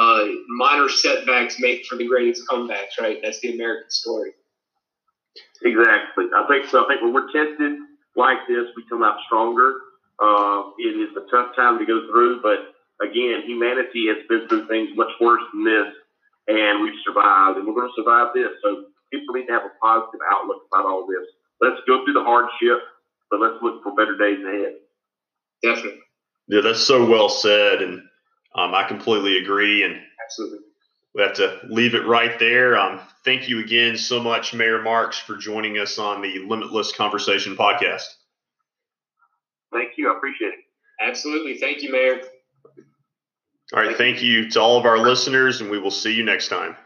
uh, 0.00 0.24
minor 0.48 0.88
setbacks 0.88 1.60
make 1.60 1.84
for 1.84 1.96
the 1.96 2.06
greatest 2.08 2.48
comebacks, 2.48 2.98
right? 2.98 3.18
That's 3.22 3.38
the 3.40 3.52
American 3.52 3.90
story. 3.90 4.32
Exactly. 5.62 6.24
I 6.34 6.46
think 6.48 6.70
so. 6.70 6.84
I 6.84 6.88
think 6.88 7.02
when 7.02 7.12
we're 7.12 7.30
tested 7.30 7.78
like 8.16 8.38
this, 8.48 8.66
we 8.76 8.84
come 8.88 9.02
out 9.02 9.18
stronger. 9.26 9.74
Uh, 10.18 10.72
it 10.78 10.96
is 10.96 11.14
a 11.16 11.30
tough 11.30 11.54
time 11.54 11.78
to 11.78 11.84
go 11.84 12.08
through, 12.10 12.40
but 12.40 12.72
again, 13.04 13.42
humanity 13.44 14.06
has 14.08 14.24
been 14.26 14.48
through 14.48 14.68
things 14.68 14.88
much 14.96 15.12
worse 15.20 15.42
than 15.52 15.64
this, 15.64 15.92
and 16.48 16.82
we've 16.82 16.96
survived, 17.04 17.58
and 17.58 17.66
we're 17.66 17.74
going 17.74 17.88
to 17.88 18.00
survive 18.00 18.28
this. 18.34 18.48
So 18.64 18.84
people 19.12 19.34
need 19.34 19.46
to 19.46 19.52
have 19.52 19.64
a 19.64 19.72
positive 19.82 20.20
outlook 20.32 20.62
about 20.72 20.86
all 20.86 21.06
this. 21.06 21.28
Let's 21.60 21.80
go 21.86 22.04
through 22.04 22.14
the 22.14 22.24
hardship, 22.24 22.80
but 23.30 23.40
let's 23.40 23.62
look 23.62 23.82
for 23.82 23.94
better 23.94 24.16
days 24.16 24.40
ahead. 24.44 24.74
Definitely. 25.62 26.00
Yeah, 26.48 26.62
that's 26.62 26.80
so 26.80 27.04
well 27.04 27.28
said, 27.28 27.82
and 27.82 28.02
um, 28.54 28.74
I 28.74 28.84
completely 28.84 29.38
agree. 29.38 29.84
And 29.84 30.00
absolutely, 30.24 30.60
we 31.14 31.22
have 31.22 31.34
to 31.34 31.60
leave 31.68 31.94
it 31.94 32.06
right 32.06 32.38
there. 32.38 32.78
Um, 32.78 33.00
thank 33.24 33.48
you 33.48 33.60
again 33.60 33.96
so 33.96 34.22
much, 34.22 34.54
Mayor 34.54 34.82
Marx, 34.82 35.18
for 35.18 35.36
joining 35.36 35.78
us 35.78 35.98
on 35.98 36.22
the 36.22 36.38
Limitless 36.40 36.92
Conversation 36.92 37.56
podcast. 37.56 38.06
Thank 39.72 39.92
you. 39.96 40.12
I 40.12 40.16
appreciate 40.16 40.48
it. 40.48 40.60
Absolutely. 41.00 41.58
Thank 41.58 41.82
you, 41.82 41.92
Mayor. 41.92 42.20
All 43.72 43.82
right. 43.82 43.96
Thank 43.96 44.22
you 44.22 44.50
to 44.50 44.60
all 44.60 44.78
of 44.78 44.84
our 44.84 44.98
listeners, 44.98 45.60
and 45.60 45.70
we 45.70 45.78
will 45.78 45.92
see 45.92 46.12
you 46.12 46.24
next 46.24 46.48
time. 46.48 46.76